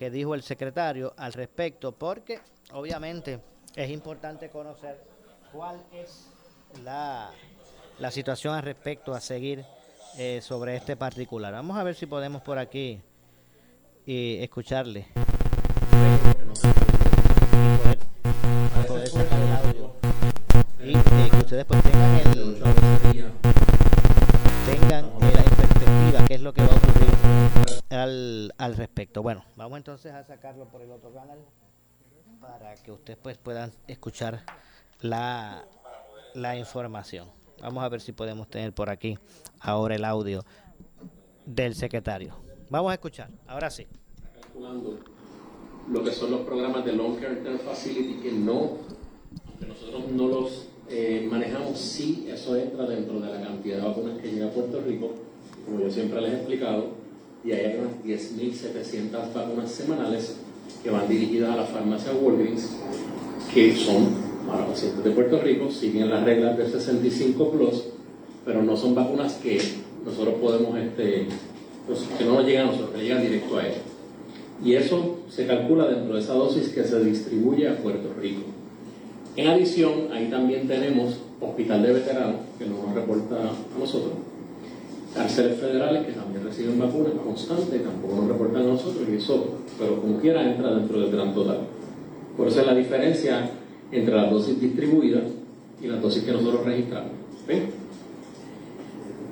[0.00, 2.40] que dijo el secretario al respecto, porque
[2.72, 3.38] obviamente
[3.76, 4.98] es importante conocer
[5.52, 6.26] cuál es
[6.82, 7.30] la,
[7.98, 9.62] la situación al respecto a seguir
[10.16, 11.52] eh, sobre este particular.
[11.52, 13.02] Vamos a ver si podemos por aquí
[14.06, 15.06] y escucharle.
[20.82, 22.62] Y que ustedes pues tengan el
[24.64, 26.79] tengan la perspectiva qué es lo que va a
[27.90, 29.22] al, al respecto.
[29.22, 31.38] Bueno, vamos entonces a sacarlo por el otro canal
[32.40, 34.44] para que ustedes pues puedan escuchar
[35.00, 35.64] la,
[36.34, 37.28] la información.
[37.60, 39.18] Vamos a ver si podemos tener por aquí
[39.60, 40.44] ahora el audio
[41.44, 42.34] del secretario.
[42.70, 43.86] Vamos a escuchar, ahora sí.
[45.88, 48.78] Lo que son los programas de Long Term Facility que no,
[49.58, 54.18] que nosotros no los eh, manejamos, sí, eso entra dentro de la cantidad de vacunas
[54.18, 55.10] que llega a Puerto Rico,
[55.64, 56.99] como yo siempre les he explicado,
[57.44, 60.36] y hay unas 10.700 vacunas semanales
[60.82, 62.70] que van dirigidas a la farmacia Walgreens,
[63.52, 64.08] que son
[64.46, 67.84] para pacientes de Puerto Rico, siguen las reglas del 65 plus,
[68.44, 69.60] pero no son vacunas que
[70.04, 71.26] nosotros podemos, este,
[71.86, 73.82] pues, que no nos llegan a nosotros, que llegan directo a ellos.
[74.64, 78.42] Y eso se calcula dentro de esa dosis que se distribuye a Puerto Rico.
[79.36, 84.12] En adición, ahí también tenemos hospital de veteranos, que no nos reporta a nosotros,
[85.14, 90.00] cárceles federales que también reciben vacunas constantes, tampoco nos reportan a nosotros, y eso, pero
[90.00, 91.58] como quiera, entra dentro del gran total.
[92.36, 93.50] Por eso es la diferencia
[93.90, 95.24] entre las dosis distribuidas
[95.82, 97.10] y las dosis que nosotros registramos.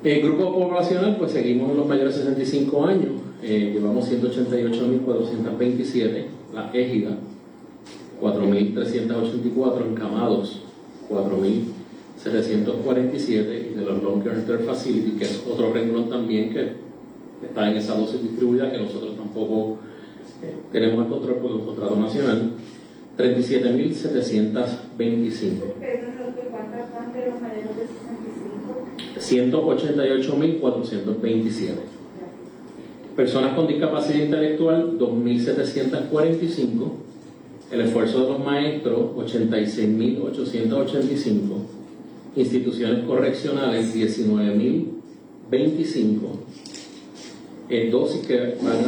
[0.04, 6.70] El grupo poblacional, pues seguimos en los mayores de 65 años, eh, llevamos 188.427, la
[6.72, 7.18] égida,
[8.20, 10.62] 4.384 encamados,
[12.32, 16.72] 4.747 y de los Long Term Facility, que es otro renglón también que
[17.44, 19.78] está en esa dosis distribuida que nosotros tampoco
[20.42, 22.52] eh, tenemos el control por el contrato nacional,
[23.16, 25.62] 37.725.
[29.18, 31.72] 188.427.
[33.16, 36.92] Personas con discapacidad intelectual, 2.745.
[37.72, 41.77] El esfuerzo de los maestros, 86.885.
[42.38, 46.18] Instituciones correccionales, 19.025.
[47.68, 48.78] En dosis que van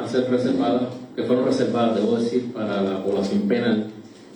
[0.00, 3.86] a ser reservadas que fueron reservadas, debo decir, para la población penal,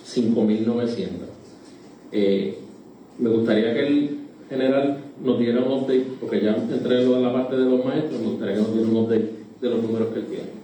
[0.03, 1.07] 5.900.
[2.11, 2.57] Eh,
[3.19, 4.17] me gustaría que el
[4.49, 8.29] general nos diera un update, porque ya entré en la parte de los maestros, me
[8.29, 9.29] gustaría que nos diera un update
[9.61, 10.61] de los números que él tiene.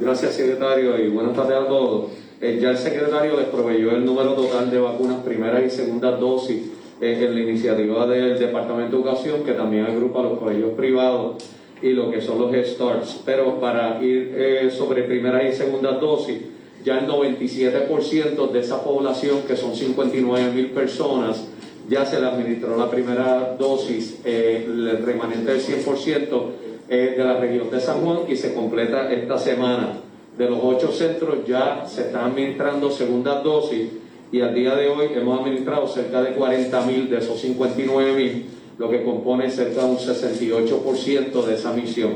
[0.00, 2.12] Gracias, secretario, y buenas tardes a todos.
[2.40, 6.70] Eh, ya el secretario les proveyó el número total de vacunas primeras y segundas dosis
[7.00, 11.42] eh, en la iniciativa del Departamento de Educación, que también agrupa los colegios privados
[11.82, 13.22] y lo que son los starts.
[13.24, 16.38] Pero para ir eh, sobre primera y segunda dosis,
[16.84, 21.44] ya el 97% de esa población, que son 59 mil personas,
[21.88, 26.42] ya se le administró la primera dosis, el remanente del 100%
[26.88, 30.07] de la región de San Juan y se completa esta semana.
[30.38, 33.88] De los ocho centros ya se están administrando segundas dosis
[34.30, 38.46] y al día de hoy hemos administrado cerca de 40 mil de esos 59 mil
[38.78, 42.12] lo que compone cerca de un 68% de esa misión.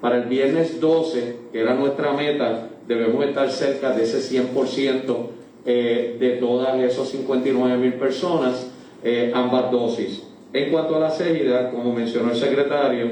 [0.00, 5.16] Para el viernes 12, que era nuestra meta, debemos estar cerca de ese 100%
[5.66, 8.70] eh, de todas esas 59 mil personas,
[9.02, 10.22] eh, ambas dosis.
[10.52, 13.08] En cuanto a las égidas, como mencionó el secretario,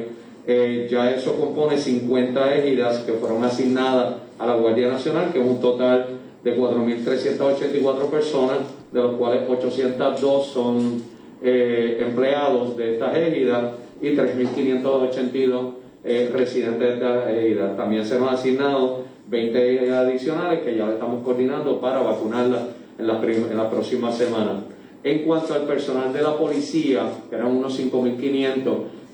[0.47, 5.47] eh, ya eso compone 50 égidas que fueron asignadas a la Guardia Nacional, que es
[5.47, 6.07] un total
[6.43, 8.59] de 4.384 personas,
[8.91, 11.03] de los cuales 802 son
[11.43, 15.71] eh, empleados de estas égidas y 3.582
[16.05, 17.77] eh, residentes de estas égidas.
[17.77, 22.63] También se nos han asignado 20 adicionales que ya estamos coordinando para vacunarlas
[22.99, 24.65] en las en la próximas semanas.
[25.05, 28.63] En cuanto al personal de la policía, que eran unos 5.500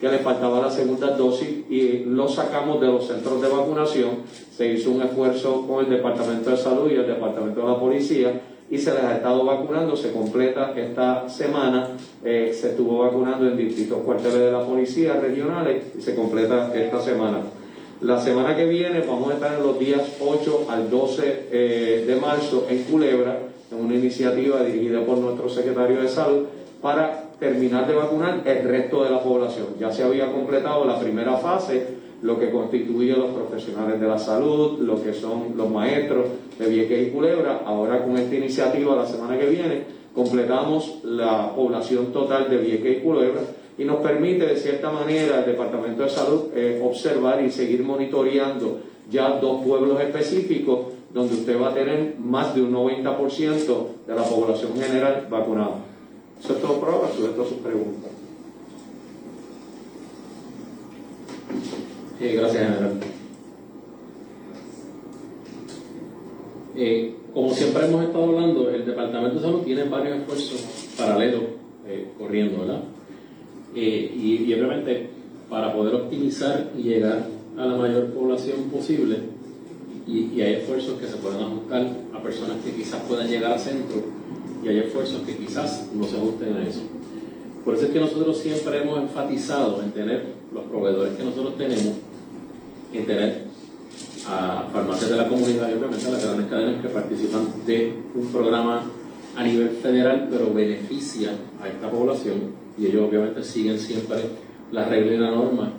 [0.01, 4.11] que le faltaba la segunda dosis y lo sacamos de los centros de vacunación,
[4.57, 8.41] se hizo un esfuerzo con el Departamento de Salud y el Departamento de la Policía
[8.71, 11.89] y se les ha estado vacunando, se completa esta semana,
[12.23, 17.01] eh, se estuvo vacunando en distintos cuarteles de la policía regionales y se completa esta
[17.01, 17.41] semana.
[18.01, 22.17] La semana que viene vamos a estar en los días 8 al 12 eh, de
[22.17, 23.39] marzo en Culebra,
[23.73, 26.45] en una iniciativa dirigida por nuestro secretario de salud
[26.81, 29.67] para terminar de vacunar el resto de la población.
[29.79, 34.81] Ya se había completado la primera fase lo que constituye los profesionales de la salud,
[34.81, 36.27] lo que son los maestros
[36.59, 37.63] de Vieques y Culebra.
[37.65, 39.83] Ahora con esta iniciativa la semana que viene
[40.15, 43.43] completamos la población total de Vieques y Culebra
[43.77, 48.81] y nos permite de cierta manera el Departamento de Salud eh, observar y seguir monitoreando
[49.09, 50.81] ya dos pueblos específicos
[51.15, 55.88] donde usted va a tener más de un 90% de la población general vacunada.
[56.41, 58.11] Eso es todo prueba, sujeto a sus preguntas.
[62.21, 63.01] Eh, gracias, general.
[66.77, 71.43] Eh, como siempre hemos estado hablando, el Departamento de Salud tiene varios esfuerzos paralelos
[71.87, 72.83] eh, corriendo, ¿verdad?
[73.75, 75.11] y, y obviamente
[75.49, 77.27] para poder optimizar y llegar
[77.57, 79.19] a la mayor población posible,
[80.09, 84.03] y, hay esfuerzos que se pueden ajustar a personas que quizás puedan llegar al centro
[84.69, 86.83] y hay esfuerzos que quizás no se ajusten a eso.
[87.65, 91.95] Por eso es que nosotros siempre hemos enfatizado en tener los proveedores que nosotros tenemos,
[92.93, 93.45] en tener
[94.27, 98.27] a farmacias de la comunidad y obviamente a las grandes cadenas que participan de un
[98.29, 98.83] programa
[99.37, 101.31] a nivel federal, pero beneficia
[101.63, 104.19] a esta población y ellos obviamente siguen siempre
[104.73, 105.73] la regla y la norma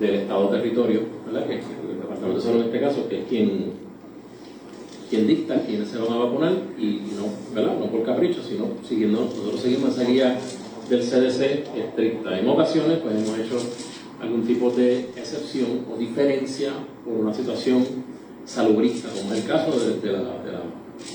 [0.00, 1.46] del Estado territorio, ¿verdad?
[1.46, 3.72] que el Departamento de Salud en este caso, que es quien,
[5.08, 7.78] quien dicta quiénes se van a vacunar y, no, ¿verdad?
[7.78, 10.38] no por capricho, sino siguiendo, nosotros seguimos esa guía
[10.88, 12.38] del CDC estricta.
[12.38, 13.58] En ocasiones pues hemos hecho
[14.20, 16.72] algún tipo de excepción o diferencia
[17.04, 17.84] por una situación
[18.44, 20.22] salubrista, como es el caso de, la,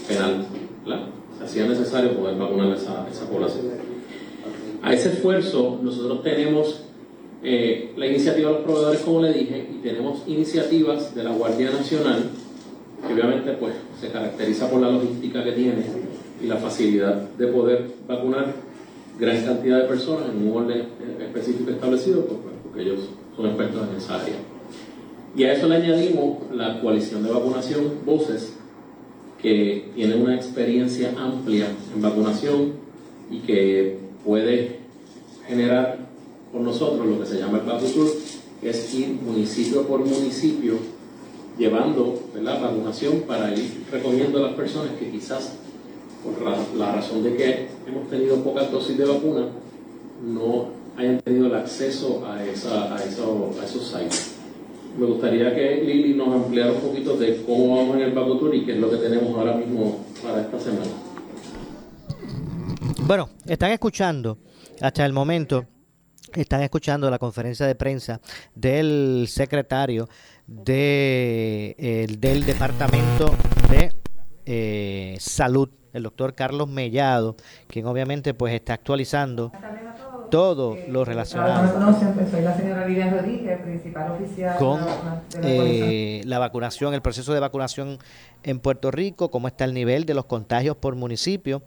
[0.08, 0.46] penal.
[0.86, 1.08] ¿verdad?
[1.38, 3.66] Se hacía necesario poder vacunar a esa, esa población.
[4.82, 6.82] A ese esfuerzo nosotros tenemos
[7.44, 11.72] eh, la iniciativa de los proveedores, como le dije, y tenemos iniciativas de la Guardia
[11.72, 12.30] Nacional,
[13.16, 15.84] que obviamente pues, se caracteriza por la logística que tiene
[16.42, 18.54] y la facilidad de poder vacunar
[19.20, 20.88] gran cantidad de personas en un orden
[21.20, 23.00] específico establecido, pues, pues, porque ellos
[23.36, 24.36] son expertos en esa área.
[25.36, 28.54] Y a eso le añadimos la coalición de vacunación Voces,
[29.42, 32.74] que tiene una experiencia amplia en vacunación
[33.30, 34.80] y que puede
[35.48, 35.98] generar
[36.52, 38.08] con nosotros lo que se llama el Sur,
[38.62, 41.01] es ir municipio por municipio
[41.62, 45.58] llevando la vacunación para ir recogiendo a las personas que quizás
[46.24, 46.42] por
[46.76, 49.46] la, razón de que hemos tenido pocas dosis de vacuna
[50.26, 54.38] no hayan tenido el acceso a, esa, a, eso, a esos sites.
[54.98, 58.66] Me gustaría que Lili nos ampliara un poquito de cómo vamos en el Tour y
[58.66, 60.92] qué es lo que tenemos ahora mismo para esta semana.
[63.06, 64.40] Bueno, están escuchando
[64.82, 65.68] hasta el momento
[66.34, 68.22] están escuchando la conferencia de prensa
[68.56, 70.08] del secretario
[70.52, 73.34] de, del Departamento
[73.70, 73.94] de
[74.46, 77.36] eh, Salud, el doctor Carlos Mellado,
[77.68, 79.52] quien obviamente pues está actualizando
[80.30, 81.96] todo lo relacionado
[84.58, 84.80] con
[85.44, 87.98] eh, la vacunación, el proceso de vacunación
[88.44, 91.64] en Puerto Rico, cómo está el nivel de los contagios por municipio.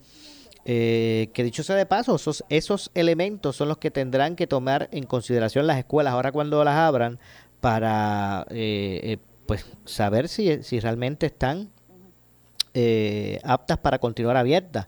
[0.66, 4.88] Eh, que dicho sea de paso, esos, esos elementos son los que tendrán que tomar
[4.92, 6.14] en consideración las escuelas.
[6.14, 7.18] Ahora cuando las abran
[7.64, 11.70] para eh, eh, pues saber si, si realmente están
[13.42, 14.86] aptas para continuar abiertas.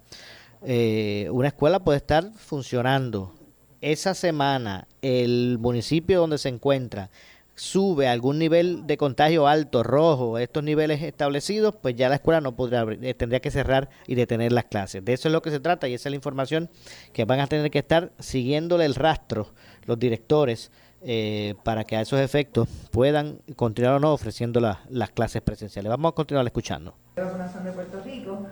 [0.61, 3.33] una escuela puede estar funcionando
[3.81, 7.09] esa semana, el municipio donde se encuentra
[7.55, 12.55] sube algún nivel de contagio alto, rojo, estos niveles establecidos, pues ya la escuela no
[12.55, 15.03] podrá abrir, eh, tendría que cerrar y detener las clases.
[15.03, 16.69] De eso es lo que se trata y esa es la información
[17.15, 19.55] que van a tener que estar siguiéndole el rastro
[19.87, 20.71] los directores
[21.09, 25.89] eh, para que a esos efectos puedan continuar o no ofreciendo las clases presenciales.
[25.89, 26.95] Vamos a continuar escuchando.
[27.15, 28.47] de Puerto Rico.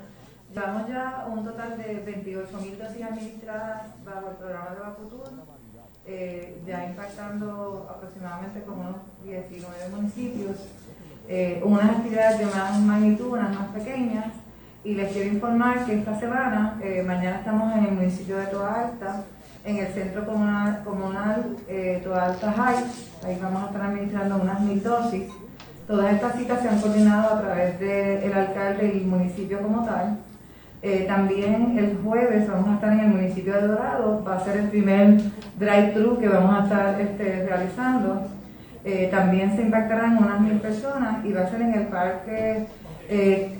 [0.54, 5.32] Llevamos ya un total de 28.000 dosis administradas bajo el programa de Vacutur
[6.06, 10.56] eh, ya impactando aproximadamente como unos 19 municipios,
[11.26, 14.26] eh, unas actividades de más magnitud, unas más pequeñas,
[14.84, 18.82] y les quiero informar que esta semana, eh, mañana estamos en el municipio de Toa
[18.82, 19.24] Alta,
[19.64, 21.56] en el centro comunal, comunal
[22.02, 22.84] Toa Alta High,
[23.26, 25.24] ahí vamos a estar administrando unas mil dosis.
[25.86, 30.18] Todas estas citas se han coordinado a través del alcalde y el municipio como tal.
[30.82, 34.58] Eh, también el jueves vamos a estar en el municipio de Dorado, va a ser
[34.58, 35.18] el primer
[35.58, 38.26] drive-thru que vamos a estar este, realizando.
[38.84, 42.66] Eh, también se impactarán unas mil personas y va a ser en el parque
[43.08, 43.58] eh,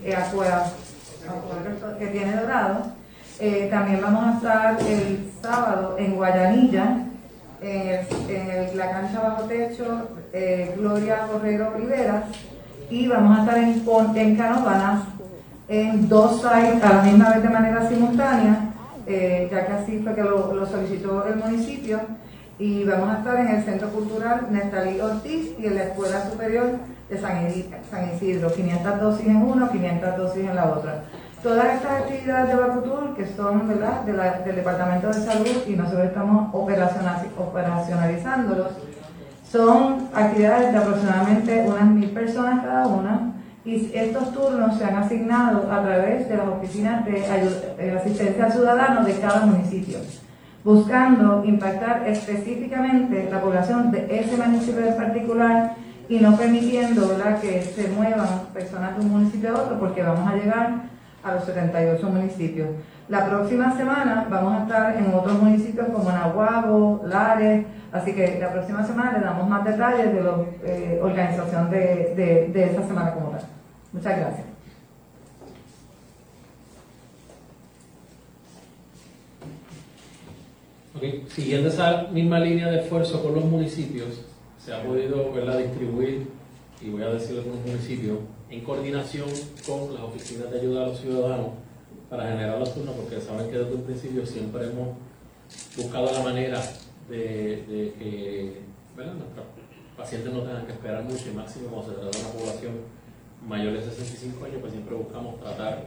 [1.98, 2.92] que tiene Dorado.
[3.40, 6.98] Eh, también vamos a estar el sábado en Guayanilla,
[7.60, 10.08] en, la cancha bajo techo
[10.76, 12.24] Gloria Correro Rivera,
[12.90, 13.82] y vamos a estar en,
[14.16, 15.04] en Canovanas
[15.68, 18.74] en dos sites a la misma vez de manera simultánea,
[19.06, 22.00] eh, ya que así fue que lo, solicitó el municipio.
[22.56, 26.78] Y vamos a estar en el Centro Cultural Nestalí Ortiz y en la Escuela Superior
[27.10, 27.48] de San
[28.14, 31.02] Isidro, 500 dosis en uno, 500 dosis en la otra.
[31.44, 34.00] Todas estas actividades de Bacutur, que son ¿verdad?
[34.00, 38.68] del Departamento de Salud y nosotros estamos operacionalizándolos,
[39.46, 45.70] son actividades de aproximadamente unas mil personas cada una y estos turnos se han asignado
[45.70, 49.98] a través de las oficinas de eh, asistencia al ciudadano de cada municipio,
[50.64, 55.74] buscando impactar específicamente la población de ese municipio en particular
[56.08, 60.36] y no permitiendo que se muevan personas de un municipio a otro porque vamos a
[60.36, 60.93] llegar
[61.24, 62.68] a los 78 municipios.
[63.08, 68.52] La próxima semana vamos a estar en otros municipios como Nahuabo, Lares, así que la
[68.52, 73.12] próxima semana le damos más detalles de la eh, organización de, de, de esta semana
[73.12, 73.40] como tal.
[73.92, 74.46] Muchas gracias.
[80.96, 81.26] Okay.
[81.28, 84.24] Siguiendo esa misma línea de esfuerzo con los municipios,
[84.64, 85.58] se ha podido ¿verdad?
[85.58, 86.28] distribuir,
[86.80, 88.18] y voy a decir algunos municipios,
[88.54, 89.28] en coordinación
[89.66, 91.48] con las oficinas de ayuda a los ciudadanos
[92.08, 94.96] para generar los turnos, porque saben que desde un principio siempre hemos
[95.76, 96.62] buscado la manera
[97.08, 97.64] de,
[97.98, 98.60] que
[98.96, 99.46] nuestros
[99.96, 102.72] pacientes no tengan que esperar mucho, y máximo cuando se trata de una población
[103.44, 105.82] mayores de 65 años, pues siempre buscamos tratar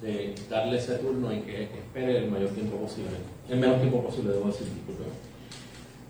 [0.00, 3.10] de darle ese turno y que espere el mayor tiempo posible,
[3.50, 5.04] el menor tiempo posible, debo decir, disculpe.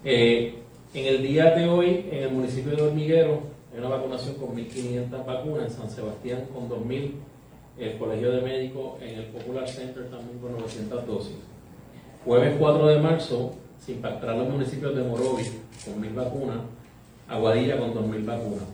[0.05, 0.57] Eh,
[0.93, 5.65] en el día de hoy, en el municipio de Hormiguero, una vacunación con 1.500 vacunas,
[5.65, 7.13] en San Sebastián con 2.000,
[7.79, 11.37] el Colegio de Médicos en el Popular Center también con 900 dosis.
[12.25, 15.53] Jueves 4 de marzo se impactarán los municipios de Morovis
[15.85, 16.59] con 1.000 vacunas,
[17.29, 18.65] Aguadilla con 2.000 vacunas.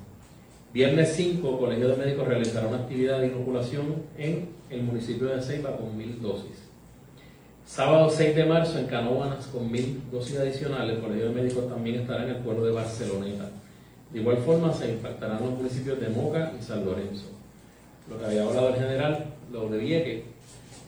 [0.72, 5.76] Viernes 5, Colegio de Médicos realizará una actividad de inoculación en el municipio de Ceiba
[5.76, 6.62] con mil dosis.
[7.66, 10.96] Sábado 6 de marzo en Canóvanas con mil dosis adicionales.
[10.96, 13.50] El Colegio de Médicos también estará en el pueblo de Barceloneta.
[14.12, 17.26] De igual forma se impactarán los municipios de Moca y San Lorenzo.
[18.10, 20.24] Lo que había hablado el general, lo de Vieque,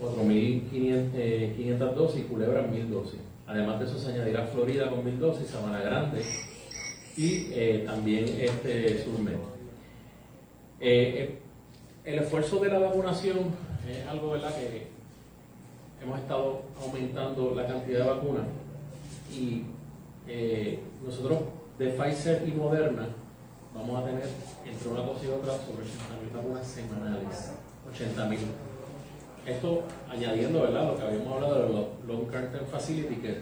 [0.00, 3.21] 4.500 eh, dosis y Culebra 1.000 dosis.
[3.47, 6.23] Además de eso se añadirá Florida con 1.000 dosis, Sabana Grande
[7.16, 9.35] y eh, también este Surmet.
[10.81, 10.90] Eh,
[11.31, 11.38] eh,
[12.04, 13.38] el esfuerzo de la vacunación
[13.88, 14.54] es algo ¿verdad?
[14.54, 14.88] que
[16.02, 18.47] hemos estado aumentando la cantidad de vacunas
[19.33, 19.62] y
[21.04, 21.38] nosotros
[21.78, 23.09] de Pfizer y Moderna
[23.75, 24.28] vamos a tener
[24.64, 27.52] entre una cosa y otra sobre 80.000 vacunas semanales.
[27.93, 28.38] 80.000.
[29.47, 30.87] Esto añadiendo ¿verdad?
[30.87, 33.40] lo que habíamos hablado de los Long Term Facility, que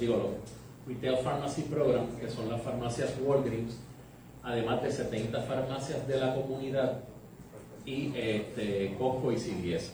[0.00, 0.30] digo, los
[0.88, 3.76] Retail Pharmacy Program, que son las farmacias Walgreens
[4.42, 7.00] además de 70 farmacias de la comunidad
[7.84, 9.92] y este, Costco y CVS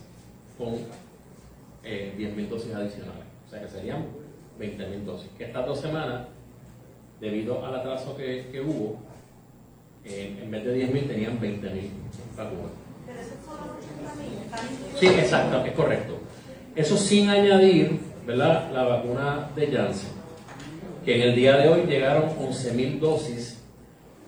[0.59, 0.75] con
[1.83, 3.25] eh, 10.000 dosis adicionales.
[3.47, 4.07] O sea que serían
[4.59, 5.31] 20.000 dosis.
[5.37, 6.29] Que estas dos semanas,
[7.21, 8.97] debido al atraso que, que hubo,
[10.05, 11.91] eh, en vez de 10.000 tenían 20.000
[12.37, 12.73] vacunas.
[13.07, 13.59] Pero eso son
[14.95, 14.99] 80.000.
[14.99, 16.19] Sí, exacto, es correcto.
[16.75, 18.71] Eso sin añadir ¿verdad?
[18.73, 20.11] la vacuna de Janssen,
[21.05, 23.63] que en el día de hoy llegaron 11.000 dosis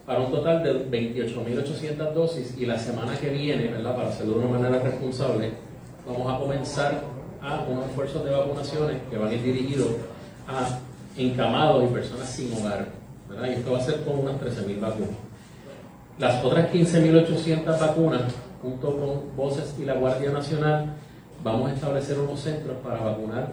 [0.06, 3.94] para un total de 28.800 dosis y la semana que viene, ¿verdad?
[3.94, 5.52] para hacerlo de una manera responsable,
[6.06, 7.02] vamos a comenzar
[7.42, 9.88] a unos esfuerzos de vacunaciones que van a ir dirigidos
[10.46, 10.78] a
[11.18, 12.86] encamados y personas sin hogar.
[13.28, 13.48] ¿verdad?
[13.48, 15.10] Y esto va a ser con unas 13.000 vacunas.
[16.18, 18.22] Las otras 15.800 vacunas,
[18.62, 20.94] junto con Voces y la Guardia Nacional,
[21.44, 23.52] vamos a establecer unos centros para vacunar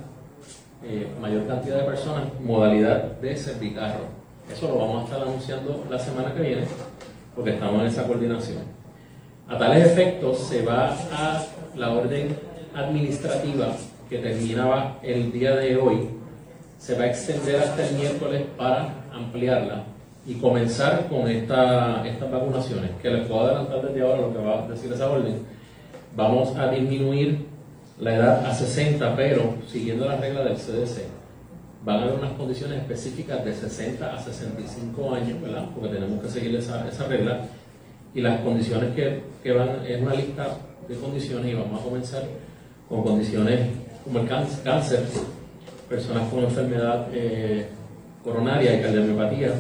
[0.84, 4.06] eh, mayor cantidad de personas, modalidad de servicarro.
[4.52, 6.64] Eso lo vamos a estar anunciando la semana que viene,
[7.36, 8.60] porque estamos en esa coordinación.
[9.48, 11.44] A tales efectos se va a
[11.76, 12.36] la orden
[12.76, 13.68] administrativa
[14.10, 16.10] que terminaba el día de hoy,
[16.86, 19.86] se va a extender hasta el miércoles para ampliarla
[20.28, 24.64] y comenzar con esta, estas vacunaciones, que les puedo adelantar desde ahora lo que va
[24.64, 25.40] a decir esa orden.
[26.16, 27.48] Vamos a disminuir
[28.00, 31.08] la edad a 60, pero siguiendo la regla del CDC
[31.84, 35.66] van a haber unas condiciones específicas de 60 a 65 años, ¿verdad?
[35.74, 37.42] Porque tenemos que seguir esa, esa regla.
[38.14, 42.24] Y las condiciones que, que, van, es una lista de condiciones y vamos a comenzar
[42.88, 43.70] con condiciones
[44.04, 45.04] como el cáncer,
[45.90, 47.68] personas con enfermedad eh,
[48.24, 49.54] coronaria y cardiomiopatía,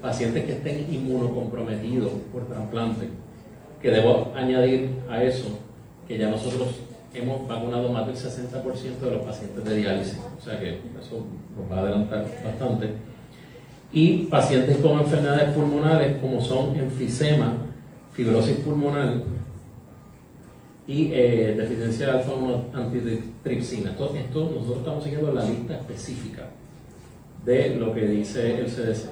[0.00, 3.08] pacientes que estén inmunocomprometidos por trasplante,
[3.80, 5.58] que debo añadir a eso
[6.08, 6.68] que ya nosotros
[7.12, 11.24] hemos vacunado más del 60% de los pacientes de diálisis, o sea que eso
[11.56, 12.90] nos va a adelantar bastante.
[13.92, 17.54] Y pacientes con enfermedades pulmonares como son enfisema,
[18.12, 19.22] fibrosis pulmonar
[20.86, 23.90] y deficiencia de alfa-1 antitripsina.
[23.90, 26.48] Esto nosotros estamos siguiendo la lista específica
[27.44, 29.10] de lo que dice el CDC.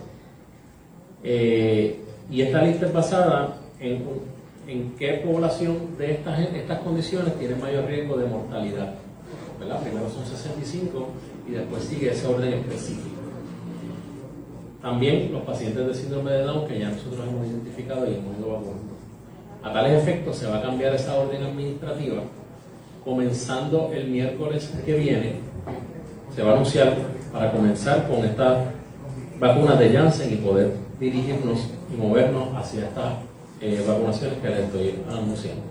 [1.25, 2.01] Eh,
[2.31, 4.03] y esta lista es basada en
[4.67, 8.95] en qué población de estas, estas condiciones tiene mayor riesgo de mortalidad.
[9.59, 9.83] ¿verdad?
[9.83, 11.09] Primero son 65
[11.49, 13.11] y después sigue ese orden específico.
[14.81, 18.53] También los pacientes de síndrome de Down que ya nosotros hemos identificado y hemos ido
[18.53, 18.94] vacunando.
[19.65, 22.23] A tales efectos se va a cambiar esa orden administrativa
[23.03, 25.37] comenzando el miércoles que viene.
[26.35, 26.95] Se va a anunciar
[27.33, 28.59] para comenzar con estas
[29.41, 33.15] vacunas de Janssen y poder dirigirnos y movernos hacia estas
[33.61, 35.63] eh, vacunaciones que les estoy anunciando.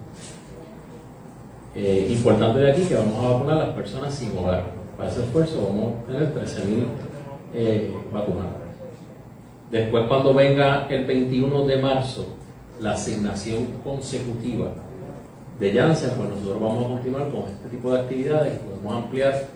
[1.75, 4.63] Eh, importante de aquí que vamos a vacunar a las personas sin hogar.
[4.97, 6.85] Para ese esfuerzo vamos a tener 13.000
[7.53, 8.53] eh, vacunados.
[9.69, 12.27] Después cuando venga el 21 de marzo
[12.83, 14.67] la asignación consecutiva
[15.59, 19.47] de Janssen, pues nosotros vamos a continuar con este tipo de actividades, podemos ampliar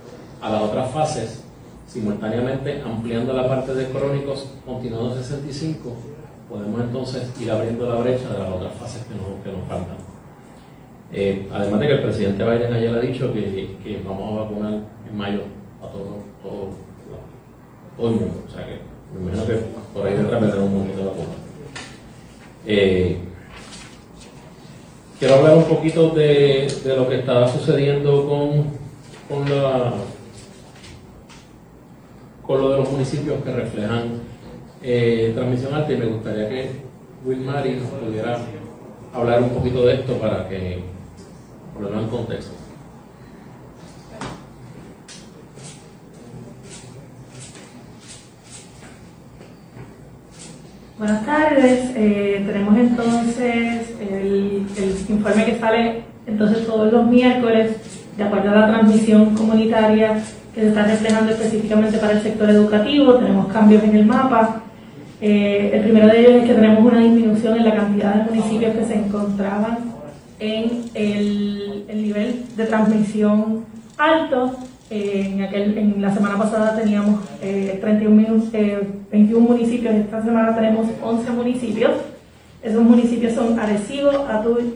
[0.41, 1.43] a las otras fases
[1.87, 5.93] simultáneamente ampliando la parte de crónicos continuando 65
[6.49, 9.97] podemos entonces ir abriendo la brecha de las otras fases que nos, que nos faltan.
[11.11, 14.73] Eh, además de que el presidente Biden ayer ha dicho que, que vamos a vacunar
[15.09, 15.41] en mayo
[15.81, 16.69] a todo, todo,
[17.97, 18.15] todo, el.
[18.15, 18.79] O sea que
[19.13, 19.59] me imagino que
[19.93, 21.46] por ahí detrás vendrá un montón de vacunas.
[22.69, 23.15] Eh,
[25.17, 28.65] quiero hablar un poquito de, de, lo que está sucediendo con,
[29.29, 29.93] con, la,
[32.45, 34.19] con lo de los municipios que reflejan
[34.83, 36.71] eh, transmisión alta y me gustaría que
[37.23, 38.37] Will Mari nos pudiera
[39.13, 40.83] hablar un poquito de esto para que
[41.73, 42.66] ponerlo en contexto.
[50.97, 57.77] Buenas tardes, eh, tenemos entonces el, el, informe que sale entonces todos los miércoles
[58.17, 60.15] de acuerdo a la transmisión comunitaria
[60.55, 64.63] que se está reflejando específicamente para el sector educativo, tenemos cambios en el mapa,
[65.19, 68.75] eh, el primero de ellos es que tenemos una disminución en la cantidad de municipios
[68.75, 69.77] que se encontraban
[70.39, 73.65] en el, nivel de transmisión
[73.97, 74.55] alto.
[74.89, 80.87] Eh, en, aquel, en la semana pasada teníamos 31 eh, 21 municipios, esta semana tenemos
[81.01, 81.91] 11 municipios.
[82.63, 84.09] Esos municipios son Arecibo,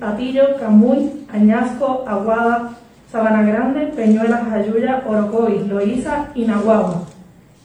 [0.01, 2.71] Atillo, Camuy, Añasco, Aguada,
[3.11, 6.99] Sabana Grande, Peñuelas, Jayuya, Orocovis, Loíza y Nahuatl.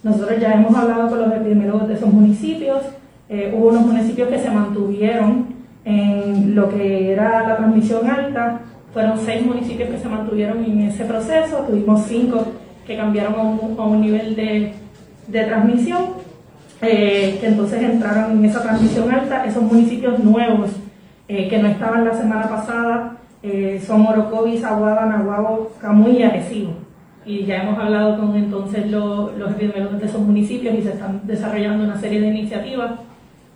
[0.03, 2.81] Nosotros ya hemos hablado con los epidemiólogos de esos municipios.
[3.29, 5.47] Eh, hubo unos municipios que se mantuvieron
[5.85, 8.61] en lo que era la transmisión alta.
[8.97, 11.59] Fueron seis municipios que se mantuvieron en ese proceso.
[11.69, 12.47] Tuvimos cinco
[12.87, 13.35] que cambiaron
[13.79, 14.73] a un, nivel de,
[15.45, 16.15] transmisión,
[16.81, 19.45] eh, que entonces entraron en esa transmisión alta.
[19.45, 20.71] Esos municipios nuevos
[21.29, 23.19] eh, que no estaban la semana pasada
[23.87, 26.71] son Orocovis, Aguada, Nahuabo, Camuy y Arecibo
[27.27, 31.85] y ya hemos hablado con entonces los epidemiólogos de esos municipios y se están desarrollando
[31.85, 32.93] una serie de iniciativas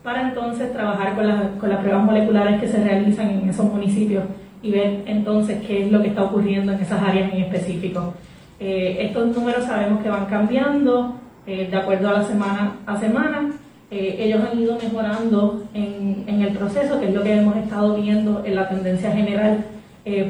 [0.04, 4.24] para entonces trabajar con, con las pruebas moleculares que se realizan en esos municipios
[4.62, 8.14] y ver entonces qué es lo que está ocurriendo en esas áreas en específico.
[8.58, 13.50] Eh, estos números sabemos que van cambiando eh, de acuerdo a la semana a semana.
[13.90, 17.96] Eh, ellos han ido mejorando en, en, el proceso, que es lo que hemos estado
[17.96, 19.64] viendo en la tendencia general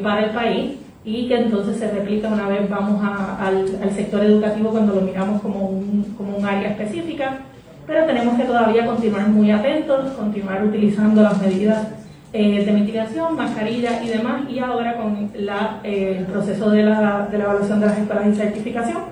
[0.02, 0.72] para el país
[1.04, 5.68] y que entonces se replica una vez vamos al, sector educativo cuando lo miramos como
[5.68, 7.38] un, como un área específica,
[7.86, 11.88] pero tenemos que todavía continuar muy atentos, continuar utilizando las medidas
[12.32, 17.28] eh, de mitigación, mascarilla y demás, y ahora con la, eh, el proceso de la,
[17.30, 19.02] de la, evaluación de las escuelas y certificación,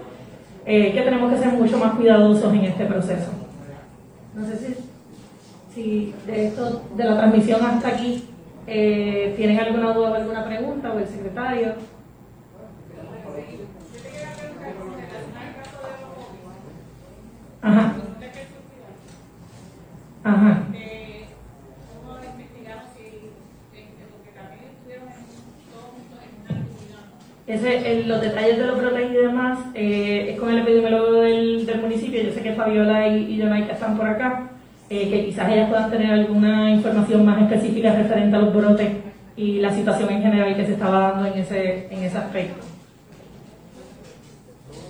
[0.66, 3.30] eh, que tenemos que ser mucho más cuidadosos en este proceso.
[4.34, 4.74] No sé si,
[5.74, 8.24] si de esto, de la transmisión hasta aquí,
[8.70, 11.72] eh, ¿Tienen alguna duda o alguna pregunta o el secretario?
[17.62, 17.94] Ajá.
[20.22, 20.62] Ajá.
[27.48, 31.80] Ese, los detalles de los brotes y demás eh, es con el epidemiólogo del, del,
[31.80, 32.22] municipio.
[32.22, 34.50] Yo sé que Fabiola y, y Jonay están por acá.
[34.90, 38.88] Eh, que quizás ellas puedan tener alguna información más específica referente a los brotes
[39.36, 42.64] y la situación en general que se estaba dando en ese, en ese aspecto.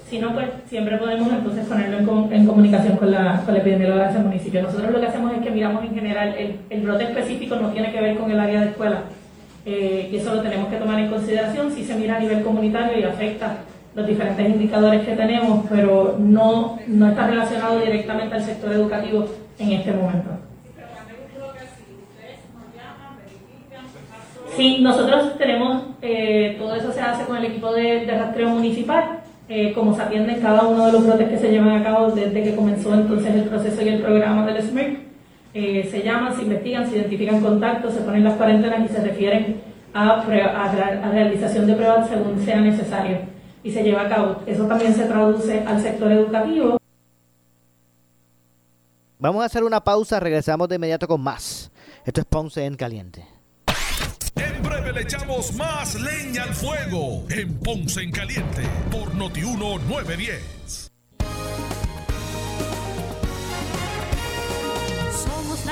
[0.09, 4.11] Si no, pues siempre podemos entonces ponerlo en, comunicación con la, con la epidemióloga de
[4.11, 4.62] ese municipio.
[4.62, 7.92] Nosotros lo que hacemos es que miramos en general, el, el brote específico no tiene
[7.92, 9.03] que ver con el área de escuela,
[9.70, 13.02] eh, eso lo tenemos que tomar en consideración si se mira a nivel comunitario y
[13.02, 13.59] afecta
[13.94, 19.26] los diferentes indicadores que tenemos, pero no, no está relacionado directamente al sector educativo
[19.59, 20.31] en este momento.
[24.57, 29.74] Sí, nosotros tenemos, eh, todo eso se hace con el equipo de, rastreo municipal, eh,
[29.74, 32.57] como se atienden cada uno de los brotes que se llevan a cabo desde que
[32.57, 35.08] comenzó entonces el proceso y el programa del SMIRC.
[35.54, 39.61] Eh, se llaman, se investigan, se identifican contactos, se ponen las cuarentenas y se refieren
[39.94, 43.18] a, a, realización de pruebas según sea necesario
[43.62, 44.37] y se lleva a cabo.
[44.46, 46.78] Eso también se traduce al sector educativo.
[49.18, 51.72] Vamos a hacer una pausa, regresamos de inmediato con más.
[52.04, 53.26] Esto es Ponce en Caliente.
[54.37, 60.88] En breve le echamos más leña al fuego en Ponce en Caliente por Notiuno 910.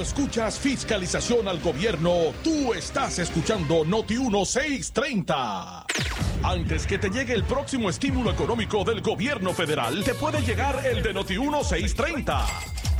[0.00, 5.86] Escuchas fiscalización al gobierno, tú estás escuchando Noti 1630.
[6.42, 11.02] Antes que te llegue el próximo estímulo económico del gobierno federal, te puede llegar el
[11.02, 12.46] de Noti 1630.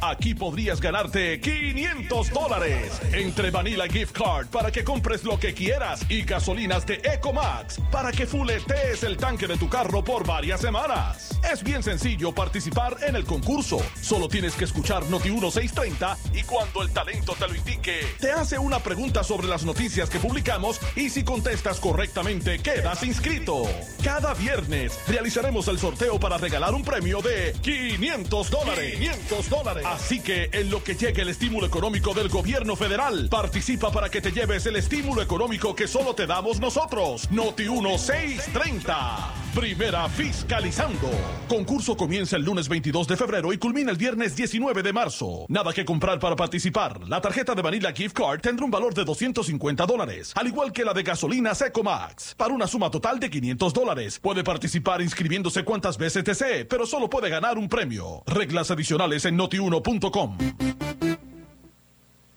[0.03, 6.05] Aquí podrías ganarte 500 dólares entre Vanilla Gift Card para que compres lo que quieras
[6.09, 11.39] y gasolinas de Ecomax para que fuletees el tanque de tu carro por varias semanas.
[11.51, 13.79] Es bien sencillo participar en el concurso.
[14.01, 18.59] Solo tienes que escuchar Noti 1630 y cuando el talento te lo indique, te hace
[18.59, 23.63] una pregunta sobre las noticias que publicamos y si contestas correctamente quedas inscrito.
[24.03, 28.95] Cada viernes realizaremos el sorteo para regalar un premio de 500 dólares.
[28.97, 29.86] 500 dólares.
[29.93, 34.21] Así que en lo que llegue el estímulo económico del gobierno federal, participa para que
[34.21, 37.31] te lleves el estímulo económico que solo te damos nosotros.
[37.31, 39.46] Noti 1630.
[39.57, 41.11] Primera fiscalizando.
[41.49, 45.47] Concurso comienza el lunes 22 de febrero y culmina el viernes 19 de marzo.
[45.49, 47.09] Nada que comprar para participar.
[47.09, 50.85] La tarjeta de Vanilla Gift Card tendrá un valor de 250 dólares, al igual que
[50.85, 54.19] la de gasolina Secomax, para una suma total de 500 dólares.
[54.19, 58.25] Puede participar inscribiéndose cuantas veces desee, pero solo puede ganar un premio.
[58.27, 60.37] Reglas adicionales en notiuno.com.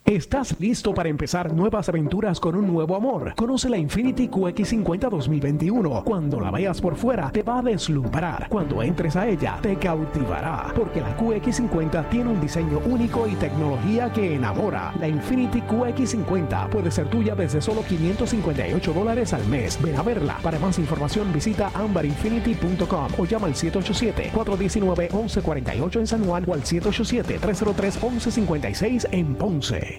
[0.10, 3.36] ¿Estás listo para empezar nuevas aventuras con un nuevo amor?
[3.36, 6.04] Conoce la Infinity QX50 2021.
[6.04, 8.48] Cuando la veas por fuera, te va a deslumbrar.
[8.50, 10.74] Cuando entres a ella, te cautivará.
[10.76, 14.96] Porque la QX50 tiene un diseño único y tecnología que enamora.
[15.00, 19.80] La Infinity QX50 puede ser tuya desde solo 558 dólares al mes.
[19.80, 20.40] Ven a verla.
[20.42, 29.08] Para más información, visita ambarinfinity.com o llama al 787-419-1148 en San Juan o al 787-303-1156
[29.12, 29.99] en Ponce.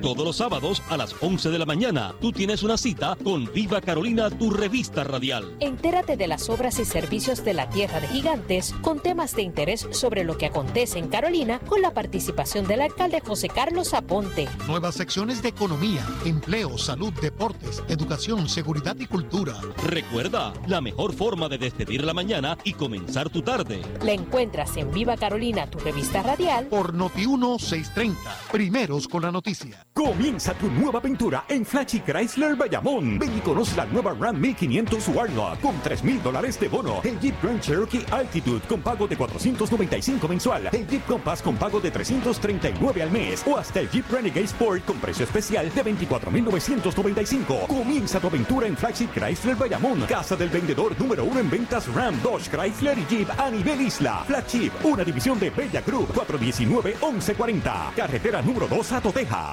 [0.00, 3.80] Todos los sábados a las 11 de la mañana, tú tienes una cita con Viva
[3.80, 5.56] Carolina, tu revista radial.
[5.60, 9.86] Entérate de las obras y servicios de la Tierra de Gigantes con temas de interés
[9.92, 14.48] sobre lo que acontece en Carolina con la participación del alcalde José Carlos Aponte.
[14.66, 19.54] Nuevas secciones de economía, empleo, salud, deportes, educación, seguridad y cultura.
[19.86, 23.80] Recuerda, la mejor forma de despedir la mañana y comenzar tu tarde.
[24.02, 26.66] La encuentras en Viva Carolina, tu revista radial.
[26.66, 28.18] Por Noti 1630.
[28.52, 29.63] Primeros con la noticia.
[29.94, 33.18] Comienza tu nueva aventura en Flashy Chrysler Bayamón.
[33.18, 37.00] Ven y conoce la nueva Ram 1500 Warlock con 3 mil dólares de bono.
[37.04, 40.68] El Jeep Grand Cherokee Altitude con pago de 495 mensual.
[40.72, 43.44] El Jeep Compass con pago de 339 al mes.
[43.46, 47.66] O hasta el Jeep Renegade Sport con precio especial de 24,995.
[47.68, 50.02] Comienza tu aventura en Flagship Chrysler Bayamón.
[50.02, 54.24] Casa del vendedor número uno en ventas Ram, Dodge, Chrysler y Jeep a nivel isla.
[54.26, 56.12] Flagship, una división de Bella Group.
[56.14, 57.94] 419-1140.
[57.94, 59.00] Carretera número 2 a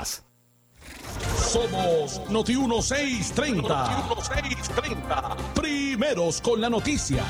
[0.01, 0.23] Texas.
[1.51, 3.61] Somos Noti 1630.
[3.61, 5.35] Noti 1630.
[5.53, 7.23] Primeros con la noticia.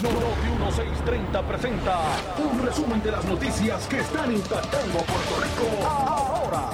[0.00, 2.00] Noti 1630 presenta
[2.38, 6.70] un resumen de las noticias que están impactando Puerto Rico ahora.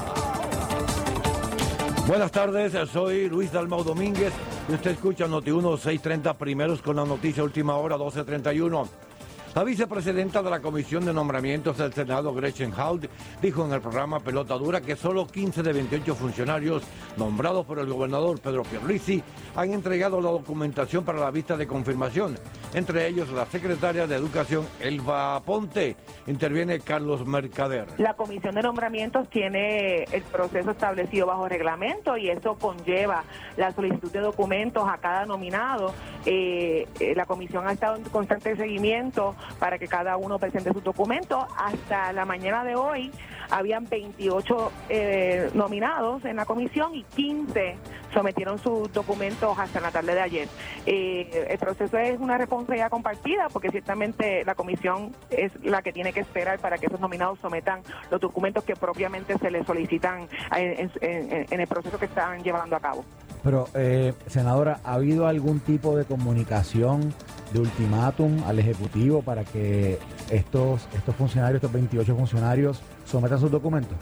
[2.06, 4.32] Buenas tardes, soy Luis Dalmau Domínguez
[4.68, 9.11] y usted escucha Noti 1630 primeros con la noticia última hora 1231.
[9.54, 13.04] La vicepresidenta de la Comisión de Nombramientos del Senado, Gretchen Hout,
[13.42, 16.82] dijo en el programa Pelota Dura que solo 15 de 28 funcionarios
[17.18, 19.22] nombrados por el gobernador Pedro Pierluisi
[19.54, 22.38] han entregado la documentación para la vista de confirmación,
[22.72, 25.96] entre ellos la secretaria de Educación, Elba Ponte.
[26.26, 27.88] Interviene Carlos Mercader.
[27.98, 33.24] La Comisión de Nombramientos tiene el proceso establecido bajo reglamento y eso conlleva
[33.58, 35.92] la solicitud de documentos a cada nominado.
[36.24, 40.82] Eh, eh, la Comisión ha estado en constante seguimiento para que cada uno presente sus
[40.82, 41.44] documentos.
[41.56, 43.12] Hasta la mañana de hoy
[43.50, 47.76] habían 28 eh, nominados en la comisión y 15
[48.12, 50.48] sometieron sus documentos hasta la tarde de ayer.
[50.86, 56.12] Eh, el proceso es una responsabilidad compartida porque ciertamente la comisión es la que tiene
[56.12, 60.90] que esperar para que esos nominados sometan los documentos que propiamente se les solicitan en,
[61.00, 63.04] en el proceso que están llevando a cabo.
[63.42, 67.12] Pero, eh, senadora, ¿ha habido algún tipo de comunicación
[67.52, 69.98] de ultimátum al Ejecutivo para que
[70.30, 72.80] estos, estos funcionarios, estos 28 funcionarios,
[73.12, 73.96] sometan sus documentos?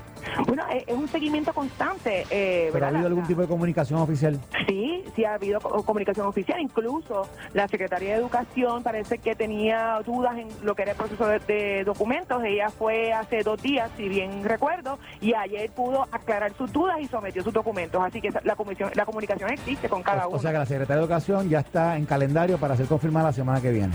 [0.46, 2.24] Bueno, es un seguimiento constante.
[2.30, 4.38] Eh, ¿Pero ha habido algún tipo de comunicación oficial?
[4.66, 6.60] Sí, sí ha habido comunicación oficial.
[6.60, 11.26] Incluso la Secretaría de Educación parece que tenía dudas en lo que era el proceso
[11.26, 12.42] de, documentos.
[12.44, 17.06] Ella fue hace dos días, si bien recuerdo, y ayer pudo aclarar sus dudas y
[17.06, 18.02] sometió sus documentos.
[18.02, 20.36] Así que la, comisión, la comunicación existe con cada uno.
[20.36, 23.32] O sea que la Secretaría de Educación ya está en calendario para ser confirmada la
[23.32, 23.94] semana que viene.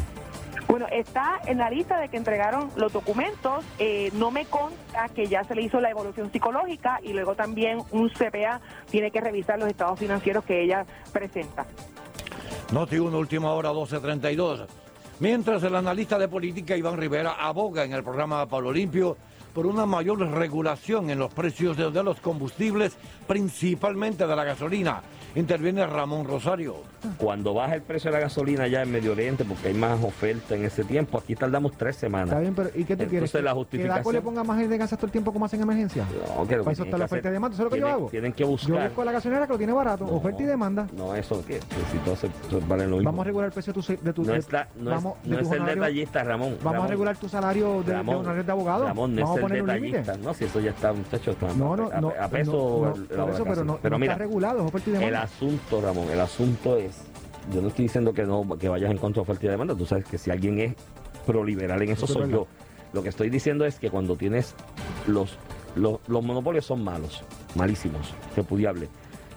[0.67, 3.63] Bueno, está en la lista de que entregaron los documentos.
[3.77, 7.79] Eh, no me consta que ya se le hizo la evolución psicológica y luego también
[7.91, 11.65] un CPA tiene que revisar los estados financieros que ella presenta.
[12.71, 14.65] Noti 1, última hora, 12.32.
[15.19, 19.17] Mientras el analista de política Iván Rivera aboga en el programa Pablo Limpio
[19.53, 25.01] por una mayor regulación en los precios de los combustibles, principalmente de la gasolina
[25.35, 26.75] interviene Ramón Rosario.
[27.17, 30.55] Cuando baja el precio de la gasolina ya en Medio Oriente, porque hay más oferta
[30.55, 32.29] en ese tiempo, aquí tardamos tres semanas.
[32.29, 33.33] Está bien, pero ¿y qué tú quieres?
[33.35, 34.03] La justificación...
[34.03, 36.05] ¿Que la le ponga más de gas todo el tiempo como hacen en emergencia?
[36.35, 38.09] No, que Para eso está la oferta y demanda, ¿eso es lo que yo hago?
[38.09, 38.69] Tienen que buscar.
[38.69, 40.87] Yo busco la gasolinera que lo tiene barato, oferta y demanda.
[40.97, 42.29] No, eso que si todo se,
[42.67, 43.11] vale lo mismo.
[43.11, 44.03] Vamos a regular el precio de tu...
[44.03, 46.57] De tu no es, no vamos, es, no es el detallista, Ramón.
[46.63, 48.87] Vamos a regular tu salario de, Ramón, de una red de abogados.
[48.87, 50.17] Ramón, no vamos es a poner el detallista.
[50.17, 51.35] No, si eso ya está, muchachos.
[51.55, 52.13] No, no, no.
[52.19, 52.93] A, peso.
[53.09, 55.24] Pero no, está regulado, oferta y demanda.
[55.25, 57.01] Asunto, Ramón, el asunto es,
[57.51, 59.85] yo no estoy diciendo que no que vayas en contra de oferta y demanda, tú
[59.85, 60.75] sabes que si alguien es
[61.25, 62.45] proliberal en eso, soy yo.
[62.93, 64.53] Lo que estoy diciendo es que cuando tienes
[65.07, 65.37] los,
[65.75, 67.23] los, los monopolios son malos,
[67.55, 68.89] malísimos, repudiables.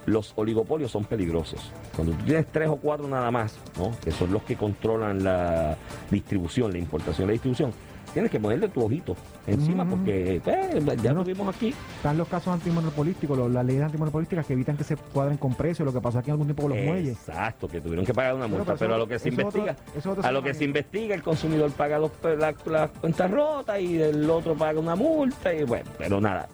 [0.04, 1.72] Los oligopolios son peligrosos.
[1.96, 3.90] Cuando tú tienes tres o cuatro nada más, ¿no?
[4.04, 5.76] que son los que controlan la
[6.10, 7.72] distribución, la importación y la distribución,
[8.18, 9.14] tienes que ponerle tu ojito
[9.46, 11.72] encima porque pues, ya lo vimos aquí.
[11.96, 15.92] Están los casos antimonopolísticos, las leyes antimonopolísticas que evitan que se cuadren con precios, lo
[15.92, 17.16] que pasó aquí en algún tiempo con los muelles.
[17.16, 19.76] Exacto, que tuvieron que pagar una multa, pero, a lo que se investiga,
[20.24, 24.56] a lo que se investiga, el consumidor paga las la, cuentas rotas y el otro
[24.56, 26.48] paga una multa y bueno, pero nada.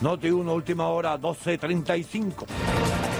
[0.00, 3.13] Noti 1, última hora, 12.35.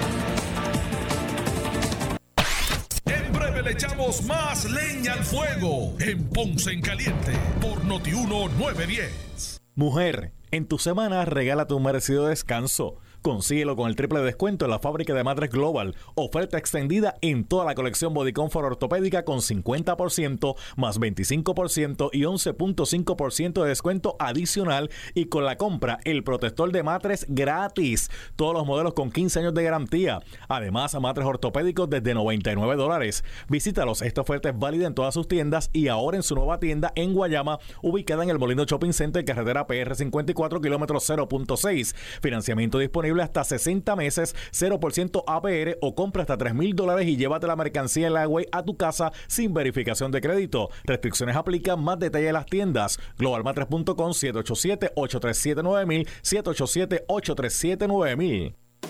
[3.62, 9.60] le echamos más leña al fuego en Ponce en Caliente por Notiuno 910.
[9.74, 12.96] Mujer, en tu semana regala tu merecido descanso.
[13.24, 15.96] Consíguelo con el triple descuento en la fábrica de Matres Global.
[16.14, 23.62] Oferta extendida en toda la colección Body Comfort ortopédica con 50% más 25% y 11.5%
[23.62, 28.10] de descuento adicional y con la compra el protector de matres gratis.
[28.36, 30.20] Todos los modelos con 15 años de garantía.
[30.46, 33.24] Además, matres ortopédicos desde 99 dólares.
[33.48, 34.02] Visítalos.
[34.02, 37.14] Esta oferta es válida en todas sus tiendas y ahora en su nueva tienda en
[37.14, 41.94] Guayama, ubicada en el Molino Shopping Center, carretera PR 54 kilómetros 0.6.
[42.20, 47.46] Financiamiento disponible hasta 60 meses, 0% APR o compra hasta 3 mil dólares y llévate
[47.46, 50.68] la mercancía en la a tu casa sin verificación de crédito.
[50.84, 51.82] Restricciones aplican.
[51.82, 52.98] Más detalle en las tiendas.
[53.18, 58.63] Globalmatres.com 787-837-9000 787-837-9000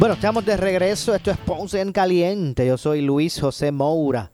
[0.00, 1.14] Bueno, estamos de regreso.
[1.14, 2.66] Esto es Ponce en Caliente.
[2.66, 4.32] Yo soy Luis José Moura,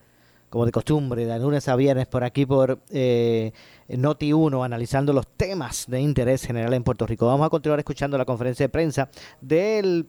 [0.49, 3.51] como de costumbre, de lunes a viernes por aquí por eh,
[3.89, 7.27] Noti1, analizando los temas de interés general en Puerto Rico.
[7.27, 10.07] Vamos a continuar escuchando la conferencia de prensa del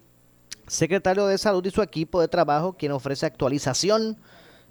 [0.68, 4.20] secretario de Salud y su equipo de trabajo, quien ofrece actualización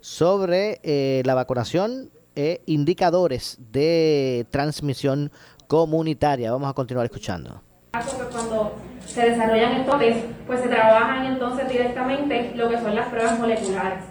[0.01, 5.33] sobre eh, la vacunación e indicadores de transmisión
[5.67, 6.53] comunitaria.
[6.53, 7.61] Vamos a continuar escuchando.
[9.07, 10.03] Se desarrollan estos
[10.47, 14.05] pues se trabajan entonces directamente lo que son las pruebas moleculares.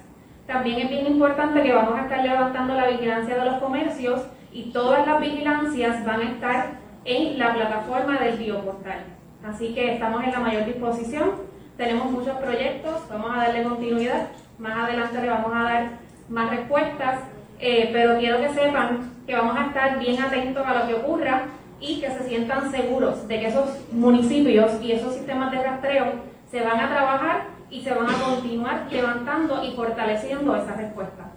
[0.48, 4.72] También es bien importante que vamos a estar levantando la vigilancia de los comercios y
[4.72, 6.66] todas las vigilancias van a estar
[7.04, 9.04] en la plataforma del bioportal.
[9.44, 11.32] Así que estamos en la mayor disposición,
[11.78, 14.28] tenemos muchos proyectos, vamos a darle continuidad,
[14.58, 15.90] más adelante le vamos a dar
[16.30, 17.20] más respuestas,
[17.60, 21.44] eh, pero quiero que sepan que vamos a estar bien atentos a lo que ocurra
[21.86, 26.14] y que se sientan seguros de que esos municipios y esos sistemas de rastreo
[26.50, 31.32] se van a trabajar y se van a continuar levantando y fortaleciendo esa respuesta.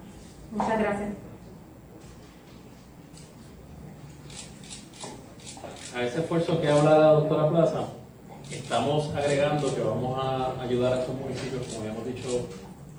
[0.53, 1.11] Muchas gracias.
[5.95, 7.81] A ese esfuerzo que habla la doctora Plaza,
[8.51, 12.47] estamos agregando que vamos a ayudar a estos municipios, como habíamos dicho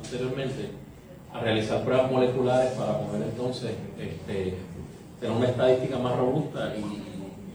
[0.04, 0.72] anteriormente,
[1.34, 4.56] a realizar pruebas moleculares para poder entonces este,
[5.20, 7.09] tener una estadística más robusta y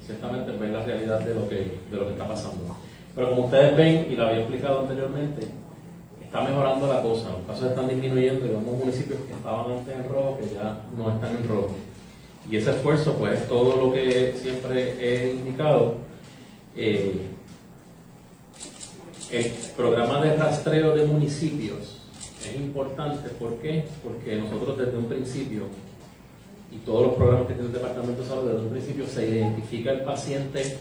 [0.06, 2.76] ciertamente ver la realidad de lo, que, de lo que está pasando.
[3.14, 5.46] Pero como ustedes ven, y lo había explicado anteriormente,
[6.22, 10.08] está mejorando la cosa, los casos están disminuyendo y vemos municipios que estaban antes en
[10.08, 11.76] rojo que ya no están en rojo.
[12.50, 15.94] Y ese esfuerzo, pues, todo lo que siempre he indicado.
[16.76, 17.28] Eh,
[19.30, 22.02] el programa de rastreo de municipios
[22.44, 23.84] es importante, ¿por qué?
[24.02, 25.62] Porque nosotros desde un principio
[26.74, 29.92] y todos los programas que tiene el Departamento de Salud, desde un principio se identifica
[29.92, 30.78] el paciente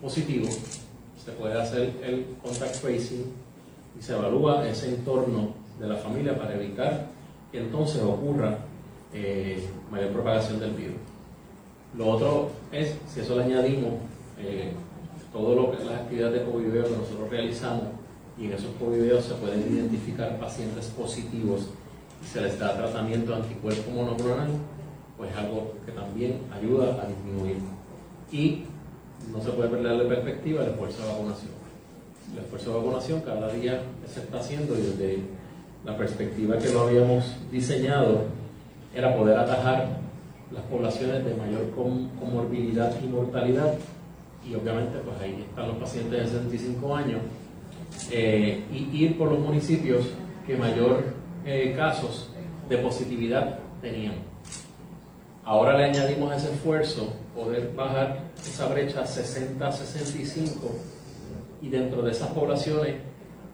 [0.00, 0.48] positivo,
[1.24, 3.24] se puede hacer el contact tracing
[3.98, 7.06] y se evalúa ese entorno de la familia para evitar
[7.50, 8.58] que entonces ocurra
[9.14, 10.96] eh, mayor propagación del virus.
[11.96, 13.94] Lo otro es, si eso le añadimos
[14.38, 14.72] eh,
[15.32, 17.84] todo lo que las actividades de COVID que nosotros realizamos,
[18.36, 21.68] y en esos COVID se pueden identificar pacientes positivos
[22.22, 24.48] y se les da tratamiento anticuerpo monoclonal,
[25.24, 27.56] pues algo que también ayuda a disminuir.
[28.30, 28.64] Y
[29.32, 31.52] no se puede perder de perspectiva el esfuerzo de vacunación.
[32.32, 33.82] El esfuerzo de vacunación cada día
[34.12, 35.18] se está haciendo y desde
[35.84, 38.22] la perspectiva que lo habíamos diseñado
[38.94, 39.98] era poder atajar
[40.52, 41.70] las poblaciones de mayor
[42.20, 43.74] comorbilidad y mortalidad
[44.48, 47.20] y obviamente pues ahí están los pacientes de 65 años
[48.10, 50.06] eh, y ir por los municipios
[50.46, 51.02] que mayor
[51.44, 52.30] eh, casos
[52.68, 54.33] de positividad tenían.
[55.44, 60.46] Ahora le añadimos ese esfuerzo, poder bajar esa brecha a 60-65
[61.60, 62.94] y dentro de esas poblaciones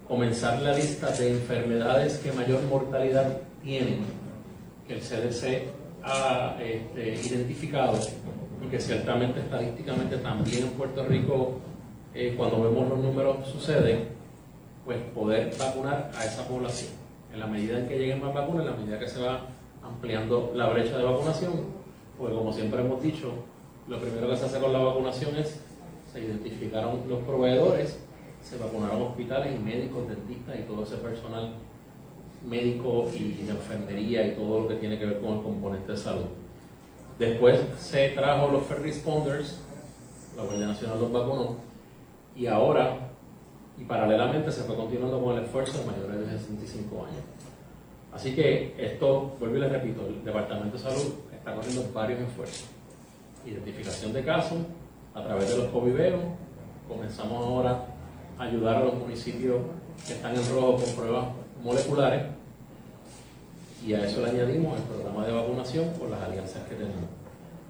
[0.07, 4.01] comenzar la lista de enfermedades que mayor mortalidad tienen
[4.87, 5.65] que el CDC
[6.05, 7.99] ha este, identificado
[8.65, 11.59] y que ciertamente estadísticamente también en Puerto Rico,
[12.15, 14.09] eh, cuando vemos los números suceden,
[14.85, 16.91] pues poder vacunar a esa población.
[17.33, 19.41] En la medida en que lleguen más vacunas, en la medida que se va
[19.83, 21.80] ampliando la brecha de vacunación,
[22.21, 23.33] pues como siempre hemos dicho,
[23.89, 25.59] lo primero que se hace con la vacunación es,
[26.13, 27.99] se identificaron los proveedores,
[28.43, 31.55] se vacunaron hospitales y médicos, dentistas y todo ese personal
[32.47, 35.99] médico y de enfermería y todo lo que tiene que ver con el componente de
[35.99, 36.27] salud.
[37.19, 39.61] Después se trajo los First Responders,
[40.37, 41.57] la Guardia Nacional los vacunó,
[42.37, 42.99] y ahora,
[43.79, 47.25] y paralelamente, se fue continuando con el esfuerzo de mayores de 65 años.
[48.13, 52.69] Así que esto, vuelvo y le repito, el Departamento de Salud está corriendo varios esfuerzos.
[53.45, 54.59] Identificación de casos
[55.15, 56.21] a través de los coviveos.
[56.87, 57.85] Comenzamos ahora
[58.39, 59.59] a ayudar a los municipios
[60.07, 61.27] que están en rojo con pruebas
[61.63, 62.23] moleculares
[63.87, 67.09] y a eso le añadimos el programa de vacunación por las alianzas que tenemos.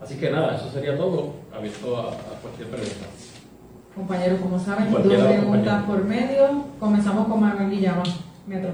[0.02, 3.06] Así que nada, eso sería todo, abierto a, a cualquier pregunta.
[3.94, 6.64] Compañeros, como saben, dos preguntas por medio.
[6.78, 8.02] Comenzamos con Manuel Guillama.
[8.46, 8.70] Metro.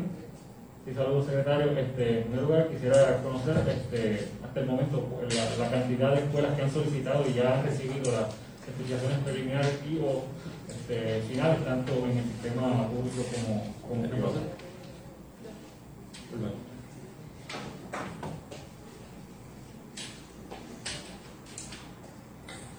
[0.84, 1.76] Sí, saludos, secretario.
[1.76, 6.54] Este, en primer lugar, quisiera conocer este, hasta el momento la, la cantidad de escuelas
[6.54, 8.32] que han solicitado y ya han recibido las
[8.64, 10.22] certificaciones preliminares y o
[10.66, 14.32] este, finales, tanto en el sistema público como, como privado.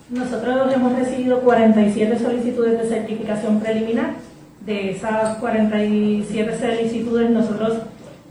[0.10, 4.16] Nosotros hemos recibido 47 solicitudes de certificación preliminar.
[4.66, 7.84] De esas 47 solicitudes, nosotros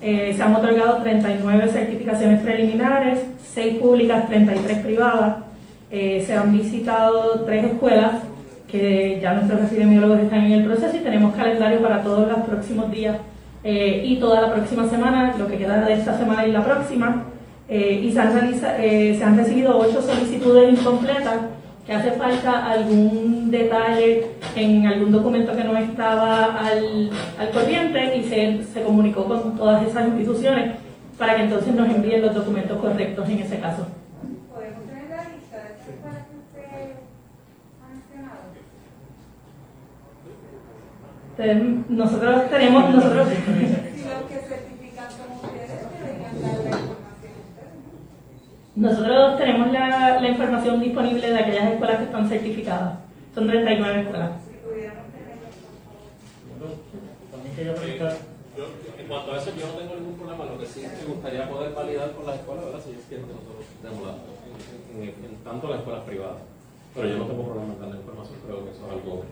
[0.02, 3.20] eh, se han otorgado 39 certificaciones preliminares,
[3.54, 5.36] 6 públicas, 33 privadas.
[5.90, 8.12] Eh, se han visitado tres escuelas
[8.70, 12.90] que ya nuestros epidemiólogos están en el proceso y tenemos calendario para todos los próximos
[12.90, 13.16] días
[13.62, 17.24] eh, y toda la próxima semana, lo que queda de esta semana y la próxima.
[17.68, 21.34] Eh, y se han, realiza- eh, se han recibido ocho solicitudes incompletas
[21.86, 28.24] que hace falta algún detalle en algún documento que no estaba al, al corriente y
[28.24, 30.74] se, se comunicó con todas esas instituciones
[31.16, 33.86] para que entonces nos envíen los documentos correctos en ese caso.
[34.52, 36.66] ¿Podemos tener la lista de estas escuelas que usted
[37.80, 38.42] ha mencionado?
[41.38, 45.70] Entonces, nosotros tenemos, nosotros, Si los que certifican son ustedes,
[46.02, 46.95] deberían dar la información ustedes.
[48.76, 52.98] Nosotros tenemos la, la información disponible de aquellas escuelas que están certificadas.
[53.34, 54.30] Son 39 escuelas.
[58.56, 58.64] Yo,
[58.98, 60.44] en cuanto a eso, yo no tengo ningún problema.
[60.46, 62.80] Lo que sí me gustaría poder validar con las escuelas, ¿verdad?
[62.84, 64.14] Si quieren que nosotros demos la,
[64.96, 66.36] en, en- en tanto las escuelas privadas.
[66.94, 69.24] Pero yo no tengo problema en dar la información, creo que eso es algo.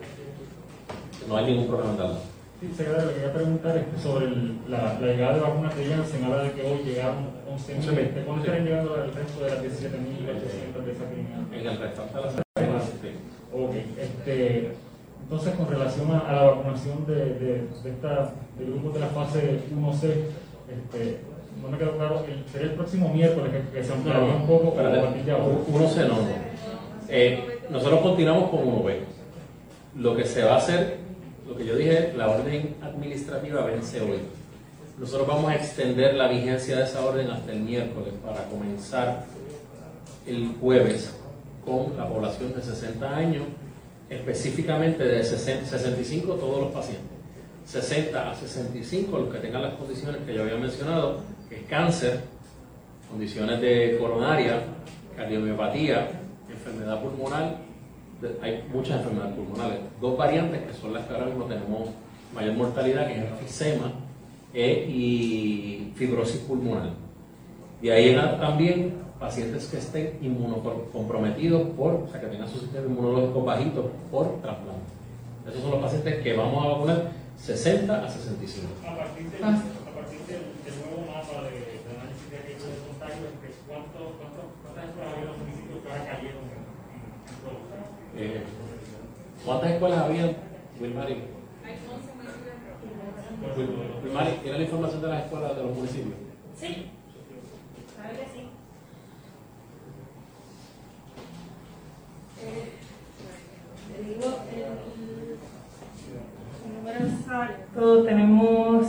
[1.27, 2.19] No hay ningún problema en darla.
[2.61, 6.23] Sí, secretario, le quería preguntar este, sobre el- la, la llegada de vacunas de Janssen.
[6.25, 7.99] Habla de que hoy llegaron 11.000.
[7.99, 11.35] Este, ¿Cuándo estarán llegando el resto de las 17.800 de esa clínica?
[11.51, 13.09] En el restante de la semana, sí.
[13.53, 14.71] Ok, este,
[15.23, 19.07] entonces con relación a, a la vacunación de, de, de esta, del grupo de la
[19.07, 21.19] fase 1C, este,
[21.61, 24.67] no me quedó claro, el, sería el próximo miércoles que, que se ampliaría un poco
[24.69, 25.23] o Espérate,
[25.89, 26.07] se no.
[26.09, 26.27] no.
[27.07, 28.95] Eh, nosotros continuamos con 1B.
[29.97, 30.97] Lo que se va a hacer,
[31.47, 34.19] lo que yo dije, la orden administrativa vence hoy.
[34.99, 39.25] Nosotros vamos a extender la vigencia de esa orden hasta el miércoles para comenzar
[40.25, 41.13] el jueves
[41.63, 43.43] con la población de 60 años,
[44.09, 47.11] específicamente de 60 65 todos los pacientes.
[47.65, 52.21] 60 a 65 los que tengan las condiciones que yo había mencionado, que es cáncer,
[53.09, 54.61] condiciones de coronaria,
[55.15, 56.09] cardiomiopatía,
[56.49, 57.64] enfermedad pulmonar,
[58.41, 61.89] hay muchas enfermedades pulmonares, dos variantes que son las que ahora mismo tenemos
[62.33, 63.91] mayor mortalidad, que es enfisema
[64.53, 66.91] eh, y fibrosis pulmonar.
[67.81, 73.43] De ahí también pacientes que estén inmunocomprometidos por, o sea, que tengan su sistema inmunológico
[73.43, 74.91] bajito por trasplante.
[75.47, 78.67] Esos son los pacientes que vamos a vacunar 60 a 65.
[78.81, 79.47] A partir del, a
[79.93, 84.49] partir del, del nuevo mapa de, de análisis de riesgo de contagio, este, ¿cuánto- cuánto-
[84.63, 87.81] ¿cuántas escuelas había en los municipios que ahora cayeron en, en, en producción?
[88.17, 88.41] Eh,
[89.45, 90.31] ¿Cuántas escuelas había,
[90.79, 91.13] Wilmary?
[93.55, 96.15] Wil- Wilmary, ¿tiene la información de las escuelas de los municipios?
[96.57, 96.91] Sí,
[97.95, 98.49] claro que sí.
[102.41, 102.71] Eh,
[103.95, 104.61] te digo el,
[106.65, 108.85] el número exacto, tenemos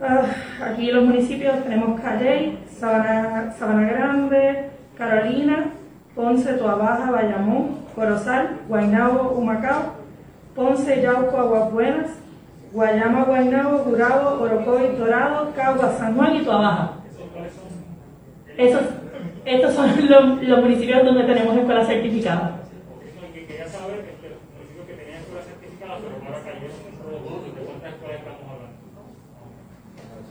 [0.00, 0.26] ah,
[0.72, 5.70] aquí los municipios, tenemos Calley, Sabana, Sabana Grande, Carolina,
[6.14, 9.94] Ponce, Toabaja, Bayamón, Corozal, Guaynabo, Humacao,
[10.54, 12.10] Ponce, Yauco, Aguas Buenas,
[12.72, 16.92] Guayama, Guaynabo, Jurado, Orocovi, Dorado, Cagua, San Juan y Tuabaja.
[18.56, 18.82] Esos,
[19.44, 22.52] estos son los, municipios donde tenemos escuelas certificadas.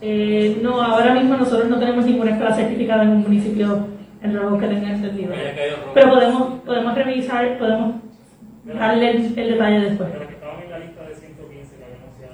[0.06, 3.88] Eh, no, ahora mismo nosotros no tenemos ninguna escuela certificada en un municipio
[4.24, 5.34] en Rojo que tenga entendido.
[5.94, 7.96] Pero podemos, podemos revisar, podemos
[8.66, 10.10] darle el, el detalle después.
[10.12, 12.34] Pero que estaban en la lista de 115 que habíamos anunciado.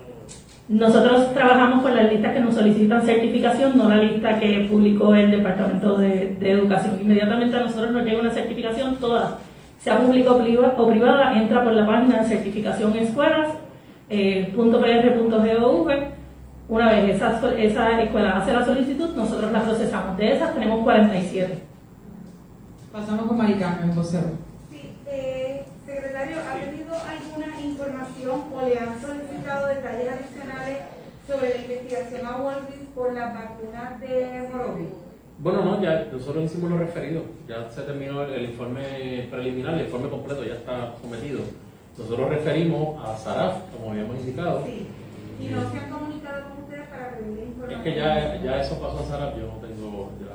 [0.69, 5.31] Nosotros trabajamos con las listas que nos solicitan certificación, no la lista que publicó el
[5.31, 6.99] Departamento de, de Educación.
[7.01, 9.37] Inmediatamente a nosotros nos llega una certificación, toda,
[9.79, 13.49] sea pública o priva- o privada, entra por la página de certificación escuelas,
[14.09, 15.89] eh, .pr.gov.
[16.67, 20.15] Una vez esa, esa escuela hace la solicitud, nosotros la procesamos.
[20.17, 21.57] De esas tenemos 47.
[22.91, 24.29] Pasamos con Mari Carmen, vocero.
[24.71, 30.77] Sí, eh, secretario, ¿ha tenido alguna información o le han solicitado detalles adicionales
[31.27, 34.87] sobre la investigación a Walgreens por las vacunas de Morovis?
[35.37, 39.85] Bueno, no, ya nosotros hicimos los referidos, ya se terminó el, el informe preliminar, el
[39.85, 41.41] informe completo ya está sometido.
[41.97, 44.63] Nosotros referimos a SARAF, como habíamos indicado.
[44.67, 47.83] ¿Y no se han comunicado con ustedes para pedir Es información?
[47.83, 50.28] que ya, ya eso pasó a SARAF, yo no tengo ya.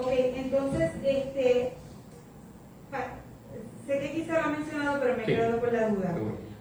[0.00, 1.72] Ok, entonces, este,
[3.86, 5.32] sé que quizá lo ha mencionado, pero me he Sí.
[5.34, 6.14] quedado con la duda.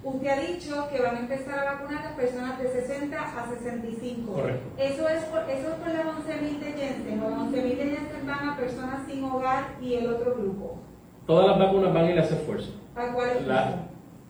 [0.04, 3.50] Usted ha dicho que van a empezar a vacunar a las personas de 60 a
[3.50, 4.32] 65.
[4.34, 4.62] Correcto.
[4.78, 8.26] Eso es por, eso es por las 11.000 de Jensen, o las 11.000 de Jensen
[8.28, 10.78] van a personas sin hogar y el otro grupo.
[11.26, 12.72] Todas las vacunas van a ir a ese esfuerzo.
[12.96, 13.76] ¿A cuál es La-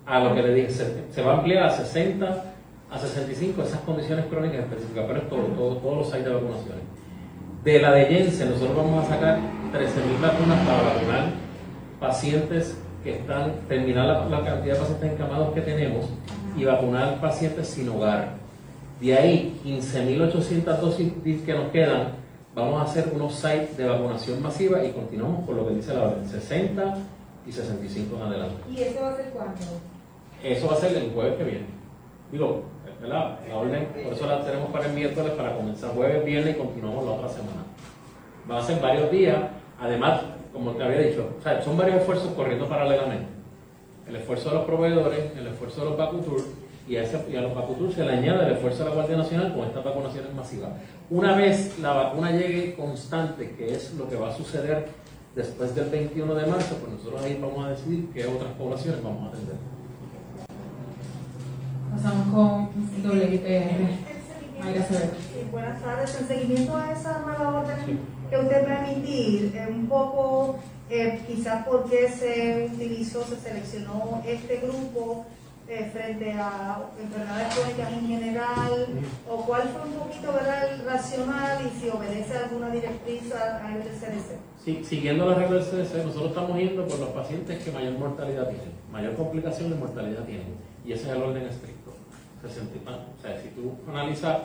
[0.06, 2.44] a lo que le dije, se, se va a ampliar a 60,
[2.90, 6.84] a 65 esas condiciones crónicas específicas, pero es todo, todo- todos los sites de vacunaciones.
[7.64, 9.40] De la de Jensen, nosotros vamos a sacar
[9.74, 11.26] 13.000 vacunas para vacunar
[12.00, 16.06] pacientes que están, terminar la, la cantidad de pacientes encamados que tenemos
[16.56, 18.36] y vacunar pacientes sin hogar.
[19.02, 21.14] De ahí, 15.800 dosis
[21.46, 22.14] que nos quedan,
[22.56, 26.04] vamos a hacer unos sites de vacunación masiva y continuamos con lo que dice la
[26.04, 26.98] orden, 60
[27.48, 28.56] y 65 en adelante.
[28.72, 29.56] ¿Y eso va a ser cuándo?
[30.44, 31.77] Eso va a ser el jueves que viene.
[32.32, 32.64] Digo,
[33.02, 33.40] ¿verdad?
[33.48, 37.06] La orden, por eso la tenemos para el miércoles, para comenzar jueves, viernes y continuamos
[37.06, 37.64] la otra semana.
[38.50, 39.38] Va a ser varios días.
[39.80, 40.22] Además,
[40.54, 41.30] como te había dicho,
[41.64, 43.28] son varios esfuerzos corriendo paralelamente.
[44.10, 46.42] El esfuerzo de los proveedores, el esfuerzo de los vacutur,
[46.88, 49.18] y a, ese- y a los vacutur se le añade el esfuerzo de la Guardia
[49.18, 50.70] Nacional con estas vacunaciones masivas.
[51.10, 54.88] Una vez la vacuna llegue constante, que es lo que va a suceder
[55.36, 59.26] después del 21 de marzo, pues nosotros ahí vamos a decidir qué otras poblaciones vamos
[59.26, 59.56] a atender.
[61.92, 62.70] Pasamos con
[63.04, 64.08] WPR.
[64.60, 65.12] Mayra Severo.
[65.16, 66.20] Sí, buenas tardes.
[66.20, 70.58] En seguimiento a esa nueva orden que usted va a emitir, eh, un poco
[70.90, 75.26] eh, quizás por qué se utilizó, se seleccionó este grupo
[75.70, 78.88] eh, frente a enfermedades crónicas en general,
[79.30, 80.74] o cuál fue un poquito ¿verdad?
[80.74, 84.38] el racional y si obedece alguna directriz a, a del CDC.
[84.64, 88.48] Sí, siguiendo la regla del CDC, nosotros estamos yendo por los pacientes que mayor mortalidad
[88.50, 90.56] tienen, mayor complicación de mortalidad tienen,
[90.86, 91.92] y ese es el orden estricto.
[92.42, 94.38] 60 y tan- O sea, si tú analizas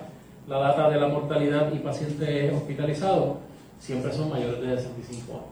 [0.48, 3.36] la data de la mortalidad y pacientes hospitalizados,
[3.78, 5.44] siempre son mayores de 65 años.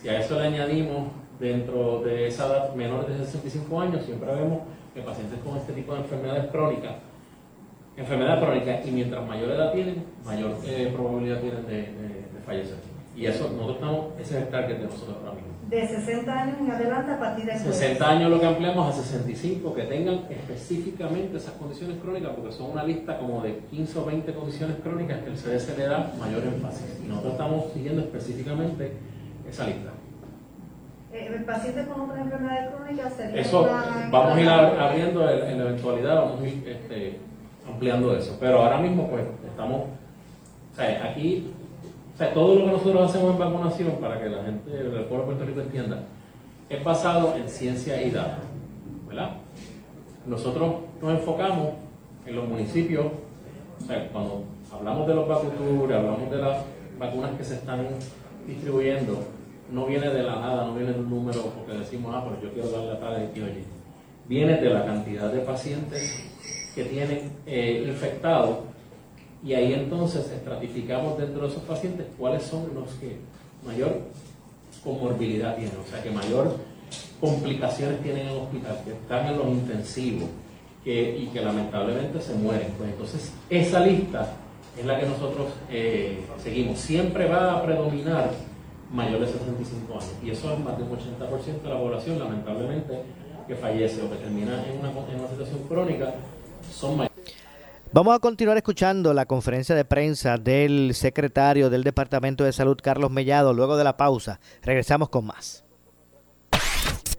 [0.00, 1.08] Si a eso le añadimos
[1.40, 4.60] dentro de esa edad menores de 65 años, siempre vemos
[4.94, 6.92] que pacientes con este tipo de enfermedades crónicas,
[7.96, 12.76] enfermedad crónica, y mientras mayor edad tienen, mayor eh, probabilidad tienen de, de- de fallecer.
[13.14, 15.52] Y eso, nosotros estamos, ese es el target de nosotros ahora mismo.
[15.68, 19.74] De 60 años en adelante a partir de 60 años lo que ampliamos a 65,
[19.74, 24.34] que tengan específicamente esas condiciones crónicas, porque son una lista como de 15 o 20
[24.34, 27.00] condiciones crónicas que el CDC le da mayor énfasis.
[27.04, 28.92] Y nosotros estamos siguiendo específicamente
[29.48, 29.90] esa lista.
[31.12, 35.58] Eh, pacientes con otras enfermedades crónicas sería Eso una- vamos a ir ab- abriendo en,
[35.58, 37.18] la eventualidad, vamos a ir este,
[37.68, 38.36] ampliando eso.
[38.40, 41.52] Pero ahora mismo, pues, estamos, o sea, aquí,
[42.14, 45.18] o sea, todo lo que nosotros hacemos en vacunación, para que la gente del pueblo
[45.18, 45.98] de Puerto Rico entienda,
[46.70, 48.44] es basado en ciencia y datos,
[49.06, 49.32] ¿verdad?
[50.26, 51.74] Nosotros nos enfocamos
[52.24, 53.04] en los municipios,
[53.82, 56.58] o sea, cuando hablamos de los vacutur, hablamos de las
[56.98, 57.86] vacunas que se están
[58.46, 59.18] distribuyendo,
[59.72, 62.52] no viene de la nada, no viene de un número porque decimos, ah, pero yo
[62.52, 63.64] quiero darle a tal y oye.
[64.28, 66.30] Viene de la cantidad de pacientes
[66.74, 68.58] que tienen eh, infectados
[69.44, 73.16] y ahí entonces estratificamos dentro de esos pacientes cuáles son los que
[73.66, 74.00] mayor
[74.84, 76.56] comorbilidad tienen, o sea, que mayor
[77.20, 80.28] complicaciones tienen en el hospital, que están en los intensivos
[80.84, 82.68] que, y que lamentablemente se mueren.
[82.76, 84.34] Pues entonces esa lista
[84.78, 86.78] es la que nosotros eh, seguimos.
[86.78, 88.30] Siempre va a predominar
[88.92, 93.02] mayores de 65 años y eso es más de un 80% de la población lamentablemente
[93.46, 96.14] que fallece o que termina en una, en una situación crónica
[96.70, 97.12] son mayores.
[97.94, 103.10] Vamos a continuar escuchando la conferencia de prensa del secretario del Departamento de Salud, Carlos
[103.10, 104.40] Mellado, luego de la pausa.
[104.62, 105.62] Regresamos con más.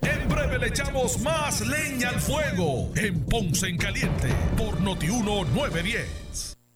[0.01, 6.52] En breve le echamos más leña al fuego en Ponce en Caliente por Notiuno 910.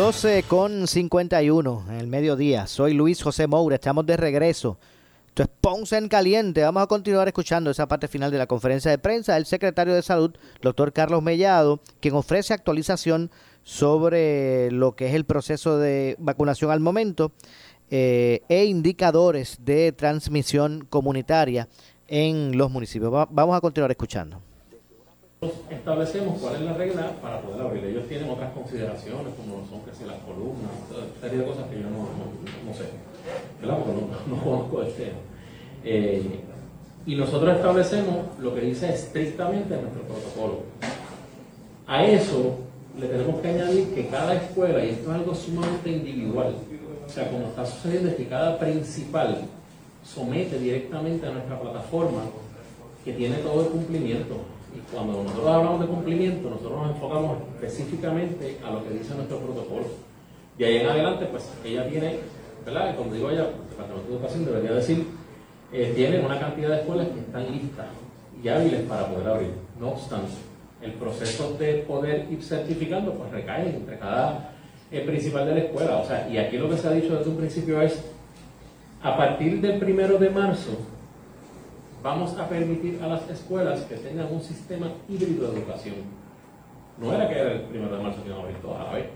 [0.00, 2.66] Doce con 51 en el mediodía.
[2.66, 3.74] Soy Luis José Moura.
[3.74, 4.78] Estamos de regreso.
[5.28, 5.42] Esto
[5.82, 6.62] es en Caliente.
[6.62, 10.00] Vamos a continuar escuchando esa parte final de la conferencia de prensa del secretario de
[10.00, 13.30] Salud, doctor Carlos Mellado, quien ofrece actualización
[13.62, 17.32] sobre lo que es el proceso de vacunación al momento
[17.90, 21.68] eh, e indicadores de transmisión comunitaria
[22.08, 23.12] en los municipios.
[23.12, 24.40] Va- vamos a continuar escuchando.
[25.70, 27.84] Establecemos cuál es la regla para poder abrir.
[27.86, 31.76] Ellos tienen otras consideraciones, como son que si las columnas, toda serie de cosas que
[31.76, 32.08] yo no,
[32.66, 32.84] no- sé,
[33.60, 33.78] ¿verdad?
[33.78, 33.92] Porque
[34.28, 35.18] no, no conozco el tema.
[35.82, 36.40] Eh,
[37.06, 40.58] y nosotros establecemos lo que dice estrictamente nuestro protocolo.
[41.86, 42.58] A eso
[42.98, 46.54] le tenemos que añadir que cada escuela, y esto es algo sumamente individual,
[47.06, 49.38] o sea, como está sucediendo es que cada principal
[50.04, 52.24] somete directamente a nuestra plataforma
[53.06, 54.36] que tiene todo el cumplimiento.
[54.74, 59.38] Y cuando nosotros hablamos de cumplimiento, nosotros nos enfocamos específicamente a lo que dice nuestro
[59.38, 59.86] protocolo.
[60.58, 62.18] Y ahí en adelante, pues ella tiene,
[62.64, 62.94] ¿verdad?
[62.96, 65.06] Como digo ella, el Departamento de Educación debería decir,
[65.72, 67.86] eh, una cantidad de escuelas que están listas
[68.42, 69.50] y hábiles para poder abrir.
[69.78, 70.32] No obstante,
[70.82, 74.52] el proceso de poder ir certificando, pues recae entre cada
[74.90, 75.96] eh, principal de la escuela.
[75.98, 78.02] O sea, y aquí lo que se ha dicho desde un principio es,
[79.02, 80.78] a partir del primero de marzo,
[82.02, 85.96] vamos a permitir a las escuelas que tengan un sistema híbrido de educación.
[86.98, 88.92] No era que era el primero de marzo que iban a abrir todas a la
[88.94, 89.06] vez.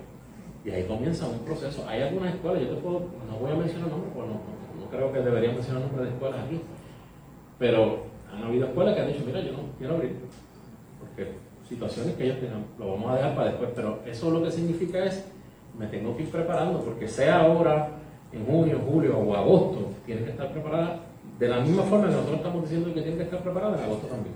[0.64, 1.84] Y ahí comienza un proceso.
[1.88, 5.12] Hay algunas escuelas, yo te puedo, no voy a mencionar nombres, porque no, no- creo
[5.12, 6.60] que debería mencionar nombres de escuelas aquí,
[7.58, 10.16] pero han habido escuelas que han dicho, mira, yo no quiero abrir,
[11.00, 11.32] porque
[11.68, 15.04] situaciones que ellos tengan, lo vamos a dejar para después, pero eso lo que significa
[15.04, 15.24] es,
[15.78, 17.88] me tengo que ir preparando, porque sea ahora,
[18.32, 21.00] en junio, julio o agosto, tiene que estar preparada
[21.38, 24.06] de la misma forma que nosotros estamos diciendo que tiene que estar preparada en agosto
[24.06, 24.34] también.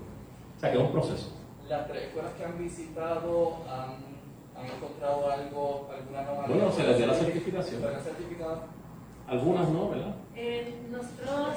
[0.56, 1.32] O sea, que es un proceso.
[1.68, 6.56] Las tres escuelas que han visitado han, han encontrado algo, alguna anomalía.
[6.56, 7.82] Bueno, se les dio la certificación.
[9.28, 10.14] Algunas no, ¿verdad?
[10.34, 11.56] Eh, nosotros,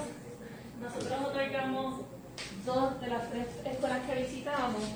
[0.82, 2.02] nosotros otorgamos
[2.66, 4.96] dos de las tres escuelas que visitamos.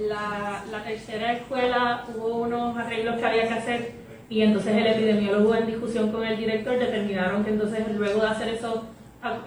[0.00, 5.54] La, la tercera escuela hubo unos arreglos que había que hacer y entonces el epidemiólogo
[5.54, 8.80] en discusión con el director determinaron que entonces luego de hacer esos,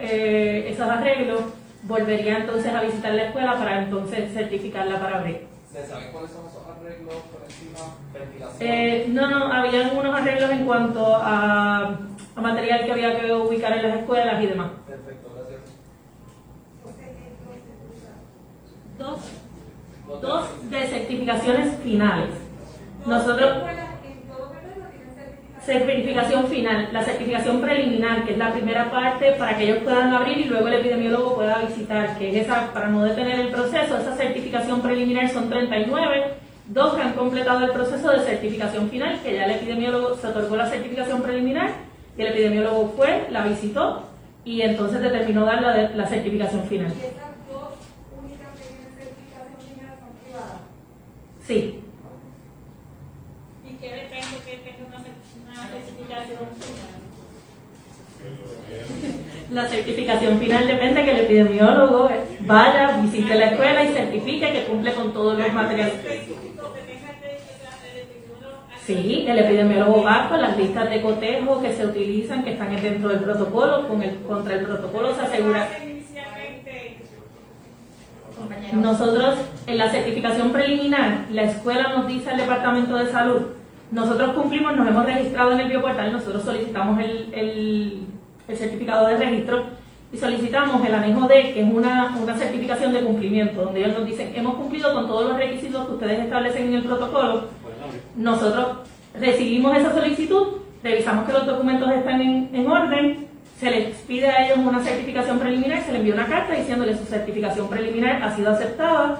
[0.00, 1.40] eh, esos arreglos
[1.82, 5.46] volvería entonces a visitar la escuela para entonces certificarla para abrir.
[5.70, 7.94] ¿Se sabe cuáles son esos arreglos por encima?
[8.12, 8.56] Ventilación.
[8.60, 11.98] Eh, no, no, habían unos arreglos en cuanto a,
[12.34, 14.70] a material que había que ubicar en las escuelas y demás.
[14.86, 15.60] Perfecto, gracias.
[18.98, 22.30] Dos, dos de certificaciones finales.
[23.04, 23.62] Nosotros,
[25.66, 30.38] certificación final, la certificación preliminar, que es la primera parte para que ellos puedan abrir
[30.38, 34.16] y luego el epidemiólogo pueda visitar, que es esa, para no detener el proceso, esa
[34.16, 36.34] certificación preliminar son 39,
[36.68, 40.56] dos que han completado el proceso de certificación final, que ya el epidemiólogo se otorgó
[40.56, 41.70] la certificación preliminar
[42.16, 44.04] y el epidemiólogo fue, la visitó
[44.44, 46.92] y entonces determinó dar la, la certificación final.
[51.46, 51.80] Sí.
[53.64, 55.65] ¿Y qué depende que tenga una,
[59.50, 62.10] La certificación final depende que el epidemiólogo
[62.40, 65.94] vaya, visite la escuela y certifique que cumple con todos los materiales.
[68.84, 73.08] Sí, el epidemiólogo va con las listas de cotejo que se utilizan, que están dentro
[73.08, 75.68] del protocolo, con el, contra el protocolo se asegura.
[78.72, 83.42] Nosotros, en la certificación preliminar, la escuela nos dice al Departamento de Salud,
[83.90, 89.64] nosotros cumplimos, nos hemos registrado en el bioportal, nosotros solicitamos el, el, certificado de registro
[90.12, 94.06] y solicitamos el anejo D, que es una, una certificación de cumplimiento, donde ellos nos
[94.06, 97.44] dicen, hemos cumplido con todos los requisitos que ustedes establecen en el protocolo.
[98.16, 98.78] Nosotros
[99.18, 100.46] recibimos esa solicitud,
[100.82, 103.26] revisamos que los documentos están en, en orden,
[103.58, 107.04] se les pide a ellos una certificación preliminar, se les envía una carta diciéndole su
[107.04, 109.18] certificación preliminar ha sido aceptada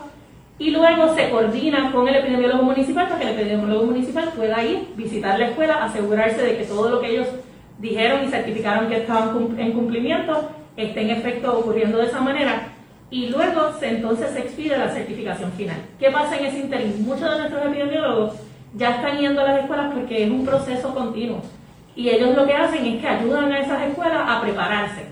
[0.59, 4.89] y luego se coordina con el epidemiólogo municipal para que el epidemiólogo municipal pueda ir,
[4.97, 7.29] visitar la escuela, asegurarse de que todo lo que ellos
[7.79, 12.69] dijeron y certificaron que estaban en cumplimiento esté en efecto ocurriendo de esa manera
[13.11, 15.77] y luego entonces se expide la certificación final.
[15.99, 17.05] ¿Qué pasa en ese interín?
[17.05, 18.33] Muchos de nuestros epidemiólogos
[18.75, 21.41] ya están yendo a las escuelas porque es un proceso continuo
[21.95, 25.07] y ellos lo que hacen es que ayudan a esas escuelas a prepararse.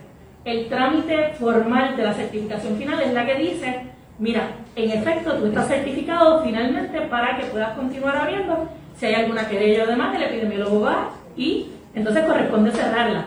[0.45, 3.83] El trámite formal de la certificación final es la que dice,
[4.19, 8.69] mira, en efecto tú estás certificado finalmente para que puedas continuar abriendo.
[8.97, 13.27] Si hay alguna querella o demás, el epidemiólogo va y entonces corresponde cerrarla.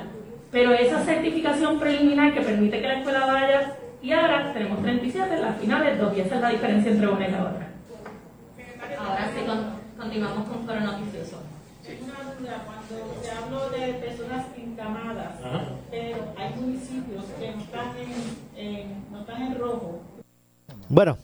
[0.52, 5.58] Pero esa certificación preliminar que permite que la escuela vaya y ahora tenemos 37, las
[5.58, 7.68] finales dos, y esa es la diferencia entre una y la otra.
[8.98, 9.42] Ahora sí,
[9.98, 11.42] continuamos con Foro Noticioso.
[11.88, 15.34] Una duda, cuando se hablo de personas encamadas,
[15.90, 17.88] pero hay municipios que no están
[18.56, 20.02] en, no están en rojo.
[20.90, 21.18] Bueno,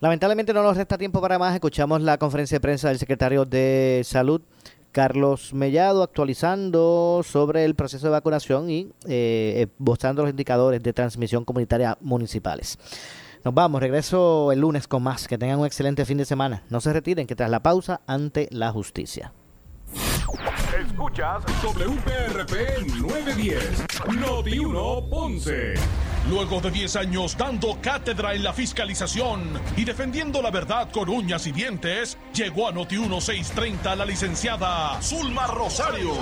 [0.00, 1.54] lamentablemente no nos resta tiempo para más.
[1.54, 4.40] Escuchamos la conferencia de prensa del secretario de Salud,
[4.92, 11.44] Carlos Mellado actualizando sobre el proceso de vacunación y eh, mostrando los indicadores de transmisión
[11.44, 12.78] comunitaria municipales.
[13.44, 15.28] Nos vamos, regreso el lunes con más.
[15.28, 16.62] Que tengan un excelente fin de semana.
[16.70, 19.34] No se retiren, que tras la pausa, ante la justicia.
[20.94, 23.84] Escuchas WPRP 910,
[24.16, 25.74] Noti 1 Ponce.
[26.30, 31.48] Luego de 10 años dando cátedra en la fiscalización y defendiendo la verdad con uñas
[31.48, 36.12] y dientes, llegó a Noti 1630 la licenciada Zulma Rosario,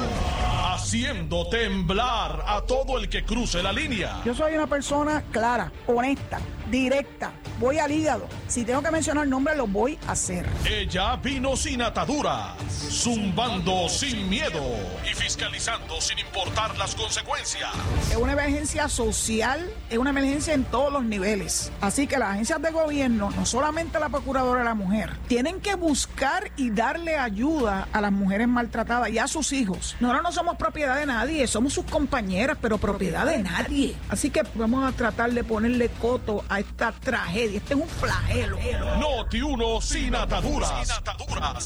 [0.73, 4.23] haciendo temblar a todo el que cruce la línea.
[4.25, 8.29] Yo soy una persona clara, honesta, directa, voy al hígado.
[8.49, 10.47] Si tengo que mencionar nombres, lo voy a hacer.
[10.65, 14.63] Ella vino sin ataduras, zumbando sin miedo
[15.11, 17.71] y fiscalizando sin importar las consecuencias.
[18.11, 21.73] Es una emergencia social, es una emergencia en todos los niveles.
[21.81, 25.75] Así que las agencias de gobierno, no solamente la Procuradora de la Mujer, tienen que
[25.75, 29.97] buscar y darle ayuda a las mujeres maltratadas y a sus hijos.
[30.01, 33.97] Nosotros no somos propiedad de nadie, somos sus compañeras, pero propiedad de nadie.
[34.09, 37.42] Así que vamos a tratar de ponerle coto a esta tragedia.
[37.45, 38.57] Este es un flagelo.
[39.01, 41.03] Noti 1 sin ataduras.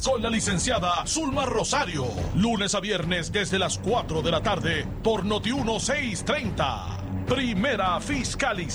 [0.02, 2.06] Con la licenciada Zulma Rosario.
[2.34, 6.96] Lunes a viernes desde las 4 de la tarde por Noti 1 630.
[7.26, 8.66] Primera fiscalizada.